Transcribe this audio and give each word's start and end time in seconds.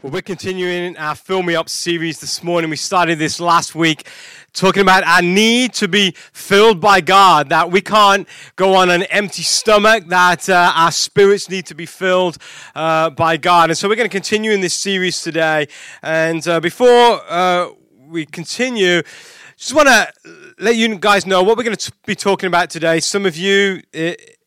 Well, 0.00 0.12
we're 0.12 0.22
continuing 0.22 0.96
our 0.96 1.16
Fill 1.16 1.42
Me 1.42 1.56
Up 1.56 1.68
series 1.68 2.20
this 2.20 2.44
morning. 2.44 2.70
We 2.70 2.76
started 2.76 3.18
this 3.18 3.40
last 3.40 3.74
week 3.74 4.06
talking 4.52 4.80
about 4.80 5.02
our 5.02 5.22
need 5.22 5.72
to 5.74 5.88
be 5.88 6.12
filled 6.32 6.80
by 6.80 7.00
God, 7.00 7.48
that 7.48 7.72
we 7.72 7.80
can't 7.80 8.28
go 8.54 8.76
on 8.76 8.90
an 8.90 9.02
empty 9.10 9.42
stomach, 9.42 10.06
that 10.06 10.48
uh, 10.48 10.72
our 10.72 10.92
spirits 10.92 11.50
need 11.50 11.66
to 11.66 11.74
be 11.74 11.84
filled 11.84 12.38
uh, 12.76 13.10
by 13.10 13.38
God. 13.38 13.70
And 13.70 13.76
so 13.76 13.88
we're 13.88 13.96
going 13.96 14.08
to 14.08 14.12
continue 14.14 14.52
in 14.52 14.60
this 14.60 14.74
series 14.74 15.20
today. 15.20 15.66
And 16.00 16.46
uh, 16.46 16.60
before 16.60 17.20
uh, 17.28 17.70
we 18.06 18.24
continue, 18.24 19.02
just 19.56 19.74
want 19.74 19.88
to 19.88 20.12
let 20.60 20.76
you 20.76 20.96
guys 20.96 21.26
know 21.26 21.42
what 21.42 21.58
we're 21.58 21.64
going 21.64 21.76
to 21.76 21.92
be 22.06 22.14
talking 22.14 22.46
about 22.46 22.70
today. 22.70 23.00
Some 23.00 23.26
of 23.26 23.36
you, 23.36 23.82
it, 23.92 24.37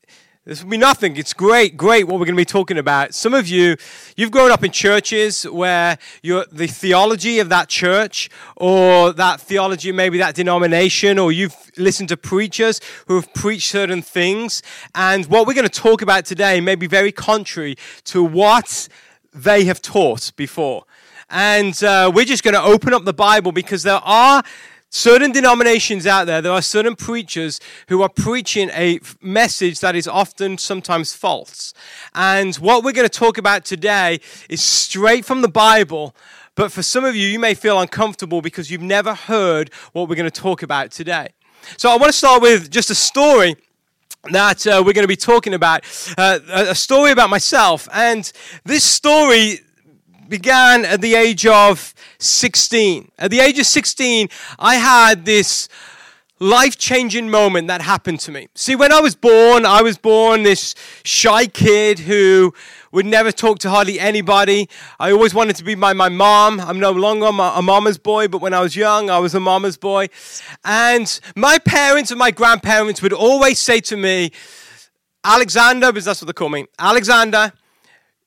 this 0.44 0.64
will 0.64 0.72
be 0.72 0.78
nothing. 0.78 1.18
It's 1.18 1.36
great, 1.36 1.78
great 1.78 2.08
what 2.08 2.14
we're 2.20 2.26
going 2.26 2.36
to 2.36 2.42
be 2.42 2.46
talking 2.46 2.80
about. 2.80 3.14
Some 3.14 3.36
of 3.36 3.48
you, 3.48 3.78
you've 4.18 4.32
grown 4.32 4.50
up 4.50 4.64
in 4.64 4.72
churches 4.72 5.44
where 5.44 6.00
you're, 6.24 6.48
the 6.52 6.66
theology 6.66 7.38
of 7.38 7.50
that 7.50 7.70
church 7.70 8.28
or 8.56 9.14
that 9.14 9.40
theology, 9.40 9.92
maybe 9.92 10.18
that 10.18 10.34
denomination, 10.34 11.20
or 11.20 11.32
you've 11.32 11.56
listened 11.78 12.10
to 12.10 12.18
preachers 12.18 12.82
who 13.06 13.14
have 13.18 13.32
preached 13.36 13.70
certain 13.70 14.02
things. 14.02 14.64
And 14.96 15.28
what 15.28 15.46
we're 15.46 15.54
going 15.54 15.70
to 15.70 15.82
talk 15.82 16.02
about 16.02 16.26
today 16.26 16.60
may 16.60 16.74
be 16.74 16.88
very 16.88 17.12
contrary 17.12 17.76
to 18.06 18.24
what 18.24 18.88
they 19.32 19.66
have 19.66 19.80
taught 19.80 20.32
before. 20.36 20.86
And 21.30 21.82
uh, 21.84 22.12
we're 22.14 22.26
just 22.26 22.44
going 22.44 22.56
to 22.56 22.64
open 22.64 22.96
up 22.96 23.06
the 23.06 23.14
Bible 23.14 23.52
because 23.52 23.84
there 23.84 24.02
are 24.04 24.42
certain 24.92 25.32
denominations 25.32 26.06
out 26.06 26.26
there, 26.26 26.42
there 26.42 26.52
are 26.52 26.62
certain 26.62 26.96
preachers 26.96 27.60
who 27.88 28.04
are 28.04 28.10
preaching 28.10 28.70
a 28.72 29.00
message 29.22 29.80
that 29.80 29.96
is 29.96 30.08
often 30.08 30.58
sometimes 30.58 31.14
false. 31.14 31.74
And 32.14 32.56
what 32.58 32.84
we're 32.84 32.92
going 32.92 33.08
to 33.08 33.20
talk 33.20 33.38
about 33.38 33.66
today 33.66 34.20
is 34.50 34.62
straight 34.62 35.26
from 35.26 35.42
the 35.42 35.48
Bible. 35.48 36.14
But 36.56 36.72
for 36.72 36.84
some 36.84 37.06
of 37.06 37.16
you, 37.16 37.28
you 37.28 37.40
may 37.40 37.54
feel 37.54 37.80
uncomfortable 37.80 38.42
because 38.42 38.70
you've 38.70 38.82
never 38.82 39.14
heard 39.14 39.72
what 39.94 40.10
we're 40.10 40.16
going 40.16 40.30
to 40.30 40.42
talk 40.42 40.62
about 40.62 40.92
today. 40.92 41.30
So 41.78 41.90
I 41.90 41.96
want 41.96 42.12
to 42.12 42.18
start 42.18 42.42
with 42.42 42.70
just 42.70 42.90
a 42.90 42.96
story 42.96 43.56
that 44.32 44.68
uh, 44.68 44.84
we're 44.86 44.94
going 44.94 45.06
to 45.06 45.08
be 45.08 45.16
talking 45.16 45.54
about, 45.54 45.84
uh, 46.18 46.40
a 46.50 46.76
story 46.76 47.12
about 47.12 47.30
myself. 47.30 47.88
And 47.94 48.32
this 48.66 48.84
story 48.84 49.62
began 50.32 50.86
at 50.86 51.02
the 51.02 51.14
age 51.14 51.46
of 51.46 51.94
16. 52.18 53.12
At 53.20 53.30
the 53.30 53.42
age 53.42 53.60
of 53.60 53.68
16, 53.68 54.30
I 54.58 54.76
had 54.76 55.26
this 55.26 55.68
life 56.40 56.76
changing 56.78 57.30
moment 57.30 57.68
that 57.68 57.82
happened 57.82 58.20
to 58.22 58.32
me. 58.32 58.48
See, 58.56 58.76
when 58.76 58.92
I 58.92 59.02
was 59.02 59.14
born, 59.14 59.64
I 59.64 59.84
was 59.84 59.98
born 59.98 60.42
this 60.42 60.74
shy 61.04 61.46
kid 61.46 62.00
who 62.00 62.54
would 62.92 63.06
never 63.06 63.32
talk 63.32 63.60
to 63.60 63.70
hardly 63.70 64.00
anybody. 64.00 64.70
I 65.00 65.12
always 65.12 65.34
wanted 65.36 65.58
to 65.58 65.64
be 65.64 65.76
my, 65.76 65.94
my 65.94 66.10
mom. 66.10 66.60
I'm 66.62 66.80
no 66.80 66.92
longer 66.92 67.28
a 67.28 67.62
mama's 67.62 68.00
boy, 68.00 68.28
but 68.30 68.42
when 68.42 68.54
I 68.54 68.62
was 68.62 68.76
young, 68.76 69.10
I 69.10 69.20
was 69.20 69.36
a 69.36 69.40
mama's 69.40 69.78
boy. 69.78 70.08
And 70.64 71.20
my 71.36 71.60
parents 71.60 72.10
and 72.10 72.18
my 72.18 72.32
grandparents 72.32 73.02
would 73.02 73.14
always 73.14 73.60
say 73.60 73.82
to 73.82 73.98
me, 73.98 74.32
Alexander, 75.24 75.92
because 75.92 76.06
that's 76.06 76.22
what 76.22 76.28
they 76.28 76.34
call 76.34 76.50
me, 76.50 76.66
Alexander, 76.80 77.54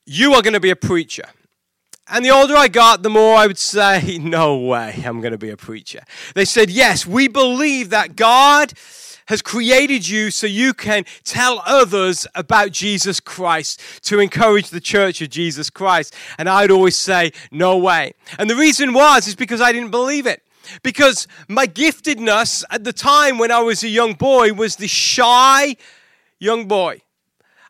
you 0.06 0.34
are 0.34 0.42
going 0.42 0.54
to 0.54 0.60
be 0.60 0.70
a 0.70 0.76
preacher. 0.76 1.24
And 2.06 2.24
the 2.24 2.30
older 2.30 2.54
I 2.54 2.68
got, 2.68 3.02
the 3.02 3.10
more 3.10 3.34
I 3.34 3.46
would 3.46 3.58
say, 3.58 4.18
No 4.22 4.56
way, 4.56 5.02
I'm 5.04 5.20
going 5.20 5.32
to 5.32 5.38
be 5.38 5.50
a 5.50 5.56
preacher. 5.56 6.02
They 6.34 6.44
said, 6.44 6.70
Yes, 6.70 7.06
we 7.06 7.28
believe 7.28 7.90
that 7.90 8.16
God 8.16 8.74
has 9.26 9.40
created 9.40 10.06
you 10.06 10.30
so 10.30 10.46
you 10.46 10.74
can 10.74 11.04
tell 11.24 11.62
others 11.64 12.26
about 12.34 12.72
Jesus 12.72 13.20
Christ, 13.20 13.80
to 14.02 14.20
encourage 14.20 14.68
the 14.68 14.80
church 14.80 15.22
of 15.22 15.30
Jesus 15.30 15.70
Christ. 15.70 16.14
And 16.36 16.46
I'd 16.48 16.70
always 16.70 16.96
say, 16.96 17.32
No 17.50 17.78
way. 17.78 18.12
And 18.38 18.50
the 18.50 18.56
reason 18.56 18.92
was, 18.92 19.26
is 19.26 19.34
because 19.34 19.60
I 19.60 19.72
didn't 19.72 19.90
believe 19.90 20.26
it. 20.26 20.42
Because 20.82 21.26
my 21.48 21.66
giftedness 21.66 22.64
at 22.70 22.84
the 22.84 22.92
time 22.92 23.38
when 23.38 23.50
I 23.50 23.60
was 23.60 23.82
a 23.82 23.88
young 23.88 24.14
boy 24.14 24.52
was 24.52 24.76
the 24.76 24.88
shy 24.88 25.76
young 26.38 26.66
boy. 26.66 27.00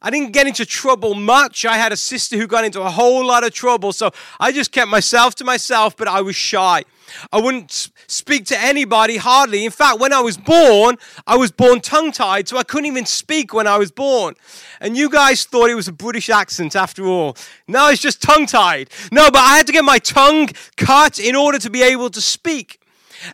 I 0.04 0.10
didn't 0.10 0.32
get 0.32 0.46
into 0.46 0.66
trouble 0.66 1.14
much. 1.14 1.64
I 1.64 1.78
had 1.78 1.90
a 1.90 1.96
sister 1.96 2.36
who 2.36 2.46
got 2.46 2.62
into 2.62 2.82
a 2.82 2.90
whole 2.90 3.24
lot 3.24 3.42
of 3.42 3.54
trouble. 3.54 3.90
So 3.94 4.10
I 4.38 4.52
just 4.52 4.70
kept 4.70 4.90
myself 4.90 5.34
to 5.36 5.44
myself, 5.44 5.96
but 5.96 6.08
I 6.08 6.20
was 6.20 6.36
shy. 6.36 6.84
I 7.32 7.40
wouldn't 7.40 7.88
speak 8.06 8.44
to 8.46 8.60
anybody 8.60 9.16
hardly. 9.16 9.64
In 9.64 9.70
fact, 9.70 10.00
when 10.00 10.12
I 10.12 10.20
was 10.20 10.36
born, 10.36 10.96
I 11.26 11.36
was 11.38 11.50
born 11.50 11.80
tongue 11.80 12.12
tied, 12.12 12.48
so 12.48 12.58
I 12.58 12.64
couldn't 12.64 12.84
even 12.84 13.06
speak 13.06 13.54
when 13.54 13.66
I 13.66 13.78
was 13.78 13.90
born. 13.90 14.34
And 14.78 14.94
you 14.94 15.08
guys 15.08 15.46
thought 15.46 15.70
it 15.70 15.74
was 15.74 15.88
a 15.88 15.92
British 15.92 16.28
accent 16.28 16.76
after 16.76 17.06
all. 17.06 17.34
No, 17.66 17.88
it's 17.88 18.02
just 18.02 18.20
tongue 18.20 18.44
tied. 18.44 18.90
No, 19.10 19.30
but 19.30 19.40
I 19.40 19.56
had 19.56 19.66
to 19.68 19.72
get 19.72 19.84
my 19.84 19.98
tongue 19.98 20.50
cut 20.76 21.18
in 21.18 21.34
order 21.34 21.58
to 21.58 21.70
be 21.70 21.82
able 21.82 22.10
to 22.10 22.20
speak. 22.20 22.78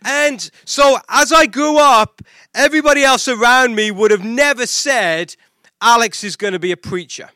And 0.05 0.49
so 0.63 0.99
as 1.09 1.33
I 1.33 1.47
grew 1.47 1.77
up, 1.77 2.21
everybody 2.55 3.03
else 3.03 3.27
around 3.27 3.75
me 3.75 3.91
would 3.91 4.11
have 4.11 4.23
never 4.23 4.65
said, 4.65 5.35
Alex 5.81 6.23
is 6.23 6.35
going 6.35 6.53
to 6.53 6.59
be 6.59 6.71
a 6.71 6.77
preacher 6.77 7.29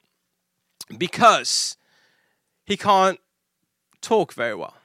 because 0.97 1.77
he 2.65 2.77
can't 2.77 3.19
talk 4.01 4.33
very 4.33 4.55
well. 4.55 4.75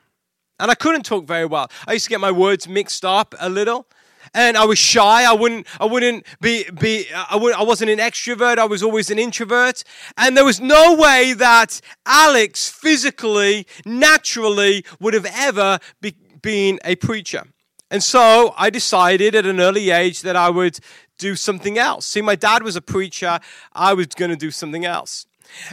And 0.58 0.70
I 0.70 0.74
couldn't 0.74 1.04
talk 1.04 1.26
very 1.26 1.46
well. 1.46 1.70
I 1.86 1.94
used 1.94 2.04
to 2.06 2.10
get 2.10 2.20
my 2.20 2.30
words 2.30 2.68
mixed 2.68 3.04
up 3.04 3.34
a 3.38 3.48
little. 3.48 3.86
And 4.34 4.56
I 4.56 4.64
was 4.64 4.78
shy. 4.78 5.24
I 5.24 5.32
wouldn't. 5.32 5.66
I 5.80 5.86
wouldn't 5.86 6.26
be. 6.40 6.70
Be. 6.78 7.06
I, 7.12 7.36
would, 7.36 7.54
I 7.54 7.62
wasn't 7.62 7.90
an 7.90 7.98
extrovert. 7.98 8.58
I 8.58 8.66
was 8.66 8.82
always 8.82 9.10
an 9.10 9.18
introvert. 9.18 9.82
And 10.18 10.36
there 10.36 10.44
was 10.44 10.60
no 10.60 10.94
way 10.94 11.32
that 11.32 11.80
Alex 12.04 12.68
physically, 12.68 13.66
naturally, 13.86 14.84
would 15.00 15.14
have 15.14 15.26
ever 15.34 15.78
be, 16.02 16.14
been 16.42 16.78
a 16.84 16.96
preacher. 16.96 17.44
And 17.90 18.02
so 18.02 18.54
I 18.56 18.70
decided 18.70 19.34
at 19.34 19.46
an 19.46 19.60
early 19.60 19.90
age 19.90 20.22
that 20.22 20.36
I 20.36 20.48
would 20.48 20.78
do 21.18 21.34
something 21.34 21.76
else. 21.76 22.06
See, 22.06 22.22
my 22.22 22.36
dad 22.36 22.62
was 22.62 22.76
a 22.76 22.80
preacher, 22.80 23.40
I 23.72 23.94
was 23.94 24.06
going 24.06 24.30
to 24.30 24.36
do 24.36 24.50
something 24.50 24.84
else. 24.84 25.26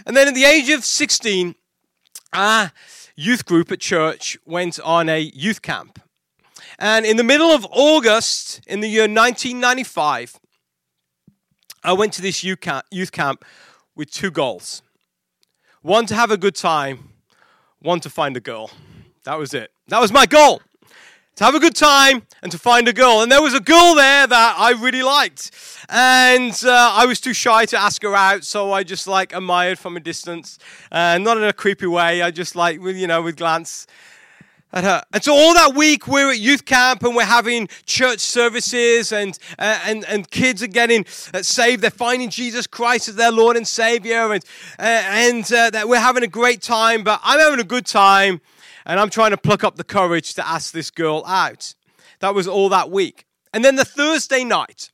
And 0.05 0.17
then 0.17 0.27
at 0.27 0.33
the 0.33 0.43
age 0.43 0.69
of 0.69 0.83
16, 0.83 1.55
our 2.33 2.71
youth 3.15 3.45
group 3.45 3.71
at 3.71 3.79
church 3.79 4.37
went 4.45 4.79
on 4.79 5.09
a 5.09 5.19
youth 5.19 5.61
camp. 5.61 5.99
And 6.79 7.05
in 7.05 7.17
the 7.17 7.23
middle 7.23 7.49
of 7.49 7.65
August 7.71 8.61
in 8.67 8.81
the 8.81 8.87
year 8.87 9.03
1995, 9.03 10.39
I 11.83 11.93
went 11.93 12.13
to 12.13 12.21
this 12.21 12.43
youth 12.43 12.61
camp 13.11 13.45
with 13.95 14.11
two 14.11 14.31
goals 14.31 14.81
one 15.81 16.05
to 16.07 16.15
have 16.15 16.31
a 16.31 16.37
good 16.37 16.55
time, 16.55 17.13
one 17.79 17.99
to 18.01 18.09
find 18.09 18.35
a 18.35 18.41
girl. 18.41 18.71
That 19.23 19.39
was 19.39 19.53
it. 19.53 19.71
That 19.87 20.01
was 20.01 20.11
my 20.11 20.25
goal 20.25 20.61
to 21.37 21.43
have 21.43 21.53
a 21.53 21.59
good 21.59 21.75
time 21.75 22.23
and 22.41 22.51
to 22.51 22.57
find 22.57 22.87
a 22.87 22.93
girl. 22.93 23.21
And 23.21 23.31
there 23.31 23.41
was 23.43 23.53
a 23.53 23.59
girl 23.59 23.93
there 23.95 24.25
that 24.25 24.55
I 24.57 24.71
really 24.71 25.03
liked. 25.03 25.51
And 25.87 26.51
uh, 26.65 26.91
I 26.93 27.05
was 27.05 27.21
too 27.21 27.33
shy 27.33 27.65
to 27.65 27.79
ask 27.79 28.01
her 28.01 28.15
out, 28.15 28.43
so 28.43 28.73
I 28.73 28.83
just 28.83 29.07
like 29.07 29.33
admired 29.33 29.77
from 29.77 29.95
a 29.95 29.99
distance. 29.99 30.57
Uh, 30.91 31.19
not 31.19 31.37
in 31.37 31.43
a 31.43 31.53
creepy 31.53 31.85
way, 31.85 32.23
I 32.23 32.31
just 32.31 32.55
like, 32.55 32.81
with, 32.81 32.97
you 32.97 33.05
know, 33.05 33.21
with 33.21 33.37
glance 33.37 33.85
at 34.73 34.83
her. 34.83 35.03
And 35.13 35.23
so 35.23 35.35
all 35.35 35.53
that 35.53 35.75
week 35.75 36.07
we're 36.07 36.31
at 36.31 36.39
youth 36.39 36.65
camp 36.65 37.03
and 37.03 37.15
we're 37.15 37.23
having 37.23 37.67
church 37.85 38.19
services 38.19 39.11
and, 39.11 39.37
uh, 39.59 39.79
and, 39.85 40.05
and 40.05 40.29
kids 40.31 40.63
are 40.63 40.67
getting 40.67 41.05
uh, 41.35 41.43
saved. 41.43 41.83
They're 41.83 41.91
finding 41.91 42.31
Jesus 42.31 42.65
Christ 42.65 43.09
as 43.09 43.15
their 43.15 43.31
Lord 43.31 43.55
and 43.57 43.67
Savior. 43.67 44.33
And, 44.33 44.43
uh, 44.79 44.81
and 44.81 45.53
uh, 45.53 45.85
we're 45.85 45.99
having 45.99 46.23
a 46.23 46.27
great 46.27 46.63
time, 46.63 47.03
but 47.03 47.21
I'm 47.23 47.39
having 47.39 47.59
a 47.59 47.63
good 47.63 47.85
time 47.85 48.41
and 48.87 48.99
I'm 48.99 49.11
trying 49.11 49.29
to 49.31 49.37
pluck 49.37 49.63
up 49.63 49.75
the 49.75 49.83
courage 49.83 50.33
to 50.35 50.47
ask 50.47 50.71
this 50.71 50.89
girl 50.89 51.23
out. 51.27 51.75
That 52.19 52.33
was 52.33 52.47
all 52.47 52.69
that 52.69 52.89
week. 52.89 53.25
And 53.53 53.63
then 53.63 53.75
the 53.75 53.85
Thursday 53.85 54.43
night 54.43 54.89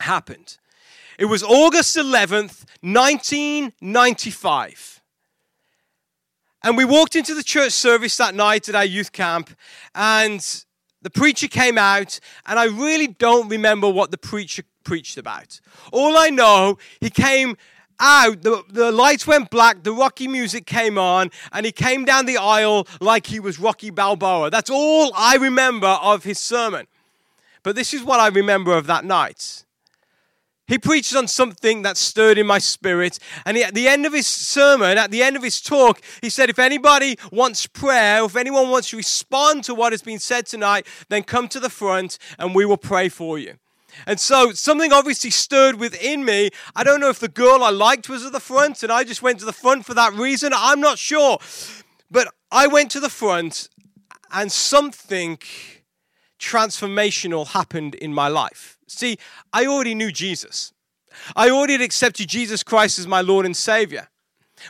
happened. 0.00 0.56
It 1.18 1.26
was 1.26 1.42
August 1.42 1.96
11th, 1.96 2.64
1995. 2.80 5.02
And 6.62 6.76
we 6.76 6.84
walked 6.84 7.16
into 7.16 7.34
the 7.34 7.42
church 7.42 7.72
service 7.72 8.16
that 8.16 8.34
night 8.34 8.68
at 8.68 8.74
our 8.74 8.84
youth 8.84 9.12
camp, 9.12 9.50
and 9.94 10.64
the 11.02 11.10
preacher 11.10 11.48
came 11.48 11.78
out, 11.78 12.20
and 12.46 12.58
I 12.58 12.66
really 12.66 13.08
don't 13.08 13.48
remember 13.48 13.88
what 13.88 14.10
the 14.10 14.18
preacher 14.18 14.62
preached 14.84 15.16
about. 15.16 15.60
All 15.92 16.16
I 16.16 16.30
know, 16.30 16.78
he 17.00 17.10
came 17.10 17.56
out, 18.00 18.42
the, 18.42 18.64
the 18.68 18.90
lights 18.90 19.26
went 19.26 19.50
black, 19.50 19.82
the 19.82 19.92
Rocky 19.92 20.26
music 20.26 20.66
came 20.66 20.98
on, 20.98 21.30
and 21.52 21.66
he 21.66 21.72
came 21.72 22.04
down 22.04 22.26
the 22.26 22.38
aisle 22.38 22.86
like 23.00 23.26
he 23.26 23.38
was 23.38 23.58
Rocky 23.58 23.90
Balboa. 23.90 24.50
That's 24.50 24.70
all 24.70 25.12
I 25.16 25.36
remember 25.36 25.86
of 25.86 26.24
his 26.24 26.38
sermon. 26.38 26.86
But 27.62 27.76
this 27.76 27.92
is 27.92 28.02
what 28.02 28.20
I 28.20 28.28
remember 28.28 28.72
of 28.72 28.86
that 28.86 29.04
night. 29.04 29.64
He 30.70 30.78
preached 30.78 31.16
on 31.16 31.26
something 31.26 31.82
that 31.82 31.96
stirred 31.96 32.38
in 32.38 32.46
my 32.46 32.58
spirit. 32.58 33.18
And 33.44 33.56
he, 33.56 33.64
at 33.64 33.74
the 33.74 33.88
end 33.88 34.06
of 34.06 34.12
his 34.12 34.28
sermon, 34.28 34.98
at 34.98 35.10
the 35.10 35.20
end 35.20 35.34
of 35.34 35.42
his 35.42 35.60
talk, 35.60 36.00
he 36.22 36.30
said, 36.30 36.48
If 36.48 36.60
anybody 36.60 37.18
wants 37.32 37.66
prayer, 37.66 38.24
if 38.24 38.36
anyone 38.36 38.70
wants 38.70 38.90
to 38.90 38.96
respond 38.96 39.64
to 39.64 39.74
what 39.74 39.92
has 39.92 40.00
been 40.00 40.20
said 40.20 40.46
tonight, 40.46 40.86
then 41.08 41.24
come 41.24 41.48
to 41.48 41.58
the 41.58 41.70
front 41.70 42.18
and 42.38 42.54
we 42.54 42.64
will 42.64 42.76
pray 42.76 43.08
for 43.08 43.36
you. 43.36 43.56
And 44.06 44.18
so 44.20 44.52
something 44.52 44.92
obviously 44.92 45.30
stirred 45.30 45.78
within 45.78 46.24
me. 46.24 46.50
I 46.74 46.84
don't 46.84 47.00
know 47.00 47.08
if 47.08 47.18
the 47.18 47.28
girl 47.28 47.62
I 47.62 47.70
liked 47.70 48.08
was 48.08 48.24
at 48.24 48.32
the 48.32 48.40
front 48.40 48.82
and 48.82 48.90
I 48.90 49.04
just 49.04 49.22
went 49.22 49.38
to 49.40 49.44
the 49.44 49.52
front 49.52 49.86
for 49.86 49.94
that 49.94 50.12
reason. 50.14 50.52
I'm 50.54 50.80
not 50.80 50.98
sure. 50.98 51.38
But 52.10 52.28
I 52.50 52.66
went 52.66 52.90
to 52.92 53.00
the 53.00 53.10
front 53.10 53.68
and 54.32 54.50
something 54.50 55.38
transformational 56.38 57.48
happened 57.48 57.94
in 57.94 58.12
my 58.14 58.28
life. 58.28 58.78
See, 58.88 59.18
I 59.52 59.66
already 59.66 59.94
knew 59.94 60.10
Jesus. 60.10 60.72
I 61.36 61.50
already 61.50 61.74
had 61.74 61.82
accepted 61.82 62.28
Jesus 62.28 62.62
Christ 62.62 62.98
as 62.98 63.06
my 63.06 63.20
Lord 63.20 63.46
and 63.46 63.56
Savior. 63.56 64.08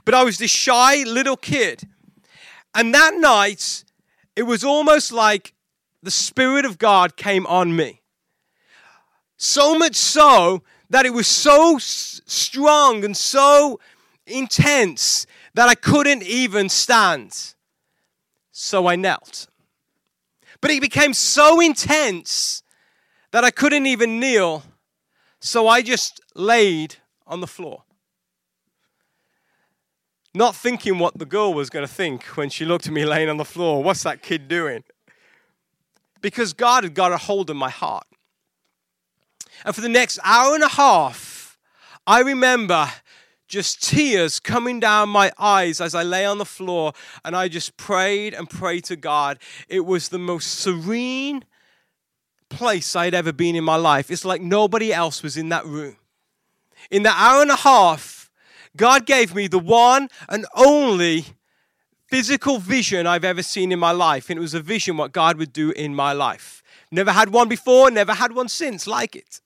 But 0.05 0.14
I 0.14 0.25
was 0.25 0.38
this 0.38 0.50
shy 0.50 1.05
little 1.05 1.37
kid. 1.37 1.82
And 2.75 2.94
that 2.94 3.14
night, 3.14 3.84
it 4.37 4.44
was 4.44 4.64
almost 4.64 5.12
like 5.12 5.55
the 6.02 6.11
Spirit 6.11 6.64
of 6.64 6.78
God 6.78 7.16
came 7.16 7.46
on 7.46 7.75
me. 7.75 8.00
So 9.42 9.78
much 9.78 9.96
so 9.96 10.62
that 10.90 11.06
it 11.06 11.14
was 11.14 11.26
so 11.26 11.76
s- 11.76 12.20
strong 12.26 13.06
and 13.06 13.16
so 13.16 13.81
intense 14.26 15.26
that 15.54 15.66
I 15.66 15.75
couldn't 15.75 16.22
even 16.25 16.69
stand. 16.69 17.54
So 18.52 18.87
I 18.87 18.96
knelt. 18.96 19.48
But 20.60 20.72
it 20.72 20.82
became 20.82 21.14
so 21.14 21.58
intense 21.58 22.62
that 23.31 23.42
I 23.42 23.50
couldn't 23.50 23.87
even 23.87 24.20
kneel. 24.20 24.62
So 25.40 25.66
I 25.66 25.81
just 25.81 26.20
laid 26.34 26.96
on 27.26 27.40
the 27.40 27.46
floor. 27.46 27.84
Not 30.34 30.54
thinking 30.54 30.98
what 30.98 31.19
the 31.19 31.25
girl 31.25 31.54
was 31.54 31.70
going 31.70 31.87
to 31.87 31.92
think 31.92 32.25
when 32.37 32.50
she 32.50 32.66
looked 32.66 32.87
at 32.87 32.92
me 32.92 33.06
laying 33.06 33.31
on 33.31 33.38
the 33.38 33.46
floor. 33.46 33.82
What's 33.82 34.02
that 34.02 34.20
kid 34.20 34.48
doing? 34.48 34.84
Because 36.20 36.52
God 36.52 36.84
had 36.84 36.92
got 36.92 37.10
a 37.10 37.16
hold 37.16 37.48
of 37.48 37.56
my 37.56 37.70
heart. 37.70 38.04
And 39.65 39.75
for 39.75 39.81
the 39.81 39.89
next 39.89 40.19
hour 40.25 40.55
and 40.55 40.65
a 40.65 40.69
half, 40.69 41.59
I 42.07 42.21
remember 42.21 42.89
just 43.51 43.83
tears 43.83 44.39
coming 44.39 44.79
down 44.81 45.09
my 45.09 45.33
eyes 45.39 45.81
as 45.81 45.95
I 45.95 46.05
lay 46.05 46.25
on 46.25 46.39
the 46.39 46.45
floor 46.45 46.93
and 47.25 47.35
I 47.35 47.49
just 47.49 47.77
prayed 47.77 48.33
and 48.33 48.49
prayed 48.49 48.85
to 48.85 48.97
God. 48.97 49.39
It 49.69 49.85
was 49.85 50.09
the 50.09 50.19
most 50.19 50.61
serene 50.61 51.45
place 52.49 52.95
I'd 52.95 53.15
ever 53.15 53.33
been 53.33 53.57
in 53.57 53.65
my 53.65 53.77
life. 53.77 54.11
It's 54.11 54.25
like 54.25 54.41
nobody 54.41 54.93
else 54.93 55.23
was 55.23 55.37
in 55.37 55.49
that 55.49 55.67
room. 55.67 55.97
In 56.91 57.03
the 57.03 57.11
hour 57.11 57.43
and 57.43 57.51
a 57.51 57.57
half, 57.57 58.31
God 58.77 59.05
gave 59.05 59.35
me 59.35 59.49
the 59.49 59.59
one 59.59 60.09
and 60.29 60.47
only 60.55 61.25
physical 62.07 62.59
vision 62.59 63.07
I've 63.07 63.25
ever 63.25 63.43
seen 63.43 63.73
in 63.73 63.79
my 63.79 63.93
life. 63.93 64.31
And 64.31 64.39
it 64.39 64.41
was 64.41 64.55
a 64.55 64.61
vision 64.61 64.97
what 64.97 65.12
God 65.12 65.39
would 65.39 65.53
do 65.53 65.71
in 65.73 65.95
my 65.95 66.12
life. 66.12 66.62
Never 66.91 67.12
had 67.12 67.31
one 67.31 67.49
before, 67.49 67.91
never 67.91 68.15
had 68.15 68.33
one 68.33 68.49
since 68.49 68.87
like 68.87 69.15
it. 69.17 69.41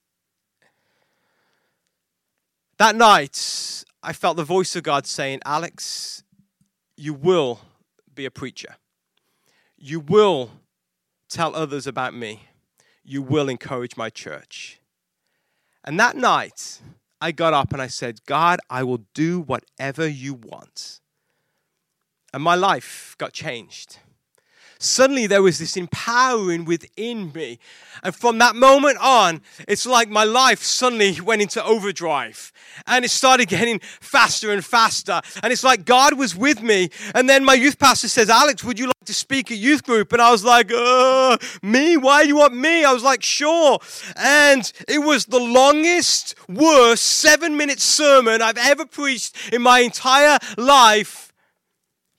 That 2.77 2.95
night, 2.95 3.85
I 4.03 4.11
felt 4.11 4.35
the 4.35 4.43
voice 4.43 4.75
of 4.75 4.83
God 4.83 5.05
saying, 5.07 5.39
Alex, 5.45 6.23
you 6.97 7.13
will 7.13 7.61
be 8.13 8.25
a 8.25 8.31
preacher. 8.31 8.75
You 9.77 10.01
will 10.01 10.51
tell 11.29 11.55
others 11.55 11.87
about 11.87 12.13
me. 12.13 12.49
You 13.03 13.21
will 13.21 13.47
encourage 13.47 13.95
my 13.95 14.09
church. 14.09 14.79
And 15.85 15.99
that 15.99 16.17
night, 16.17 16.81
I 17.21 17.31
got 17.31 17.53
up 17.53 17.71
and 17.71 17.81
I 17.81 17.87
said, 17.87 18.25
God, 18.25 18.59
I 18.69 18.83
will 18.83 19.05
do 19.13 19.39
whatever 19.39 20.07
you 20.07 20.33
want. 20.33 20.99
And 22.33 22.43
my 22.43 22.55
life 22.55 23.15
got 23.17 23.31
changed 23.31 23.99
suddenly 24.85 25.27
there 25.27 25.41
was 25.41 25.59
this 25.59 25.75
empowering 25.75 26.65
within 26.65 27.31
me. 27.33 27.59
And 28.03 28.15
from 28.15 28.37
that 28.39 28.55
moment 28.55 28.97
on, 28.99 29.41
it's 29.67 29.85
like 29.85 30.09
my 30.09 30.23
life 30.23 30.61
suddenly 30.63 31.19
went 31.25 31.41
into 31.41 31.63
overdrive 31.63 32.51
and 32.87 33.05
it 33.05 33.09
started 33.09 33.47
getting 33.47 33.79
faster 33.79 34.51
and 34.51 34.63
faster. 34.63 35.21
And 35.43 35.51
it's 35.51 35.63
like 35.63 35.85
God 35.85 36.17
was 36.17 36.35
with 36.35 36.61
me. 36.61 36.89
And 37.13 37.29
then 37.29 37.43
my 37.43 37.53
youth 37.53 37.79
pastor 37.79 38.07
says, 38.07 38.29
Alex, 38.29 38.63
would 38.63 38.79
you 38.79 38.87
like 38.87 39.05
to 39.05 39.13
speak 39.13 39.51
at 39.51 39.57
youth 39.57 39.83
group? 39.83 40.13
And 40.13 40.21
I 40.21 40.31
was 40.31 40.43
like, 40.43 40.71
uh, 40.71 41.37
me? 41.61 41.97
Why 41.97 42.23
do 42.23 42.29
you 42.29 42.37
want 42.37 42.55
me? 42.55 42.83
I 42.83 42.93
was 42.93 43.03
like, 43.03 43.23
sure. 43.23 43.79
And 44.15 44.71
it 44.87 44.99
was 44.99 45.25
the 45.25 45.39
longest, 45.39 46.35
worst 46.47 47.05
seven 47.05 47.57
minute 47.57 47.79
sermon 47.79 48.41
I've 48.41 48.57
ever 48.57 48.85
preached 48.85 49.53
in 49.53 49.61
my 49.61 49.79
entire 49.79 50.37
life. 50.57 51.24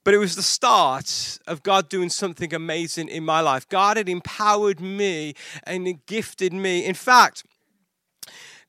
But 0.06 0.14
it 0.14 0.18
was 0.18 0.36
the 0.36 0.42
start 0.42 1.40
of 1.48 1.64
God 1.64 1.88
doing 1.88 2.10
something 2.10 2.54
amazing 2.54 3.08
in 3.08 3.24
my 3.24 3.40
life. 3.40 3.68
God 3.68 3.96
had 3.96 4.08
empowered 4.08 4.80
me 4.80 5.34
and 5.64 5.98
gifted 6.06 6.52
me. 6.52 6.84
In 6.84 6.94
fact, 6.94 7.42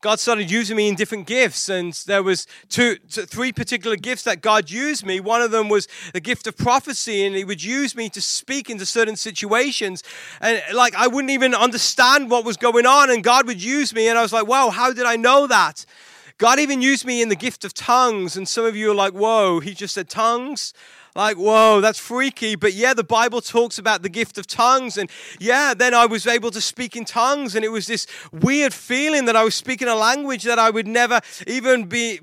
God 0.01 0.19
started 0.19 0.49
using 0.49 0.75
me 0.75 0.87
in 0.87 0.95
different 0.95 1.27
gifts, 1.27 1.69
and 1.69 1.93
there 2.07 2.23
was 2.23 2.47
two, 2.69 2.95
three 3.07 3.51
particular 3.51 3.95
gifts 3.95 4.23
that 4.23 4.41
God 4.41 4.71
used 4.71 5.05
me. 5.05 5.19
One 5.19 5.43
of 5.43 5.51
them 5.51 5.69
was 5.69 5.87
the 6.11 6.19
gift 6.19 6.47
of 6.47 6.57
prophecy, 6.57 7.23
and 7.23 7.35
He 7.35 7.43
would 7.43 7.63
use 7.63 7.95
me 7.95 8.09
to 8.09 8.21
speak 8.21 8.67
into 8.71 8.87
certain 8.87 9.15
situations, 9.15 10.01
and 10.41 10.59
like 10.73 10.95
I 10.95 11.05
wouldn't 11.05 11.29
even 11.29 11.53
understand 11.53 12.31
what 12.31 12.45
was 12.45 12.57
going 12.57 12.87
on, 12.87 13.11
and 13.11 13.23
God 13.23 13.45
would 13.45 13.61
use 13.61 13.93
me, 13.93 14.07
and 14.07 14.17
I 14.17 14.23
was 14.23 14.33
like, 14.33 14.47
"Wow, 14.47 14.71
how 14.71 14.91
did 14.91 15.05
I 15.05 15.17
know 15.17 15.45
that?" 15.45 15.85
God 16.39 16.57
even 16.57 16.81
used 16.81 17.05
me 17.05 17.21
in 17.21 17.29
the 17.29 17.35
gift 17.35 17.63
of 17.63 17.75
tongues, 17.75 18.35
and 18.35 18.47
some 18.47 18.65
of 18.65 18.75
you 18.75 18.89
are 18.89 18.95
like, 18.95 19.13
"Whoa, 19.13 19.59
He 19.59 19.75
just 19.75 19.93
said 19.93 20.09
tongues." 20.09 20.73
Like, 21.17 21.35
whoa, 21.35 21.81
that's 21.81 21.97
freaky. 21.97 22.55
But 22.55 22.73
yeah, 22.73 22.93
the 22.93 23.03
Bible 23.03 23.41
talks 23.41 23.79
about 23.79 24.03
the 24.03 24.09
gift 24.09 24.37
of 24.37 24.45
tongues. 24.45 24.97
And 24.97 25.09
yeah, 25.39 25.73
then 25.73 25.95
I 25.95 26.05
was 26.05 26.27
able 26.27 26.51
to 26.51 26.61
speak 26.61 26.95
in 26.95 27.05
tongues. 27.05 27.55
And 27.55 27.65
it 27.65 27.69
was 27.69 27.87
this 27.87 28.05
weird 28.31 28.71
feeling 28.73 29.25
that 29.25 29.35
I 29.35 29.43
was 29.43 29.55
speaking 29.55 29.87
a 29.87 29.95
language 29.95 30.43
that 30.43 30.59
I 30.59 30.69
would 30.69 30.87
never 30.87 31.19
even 31.47 31.85
be, 31.85 32.19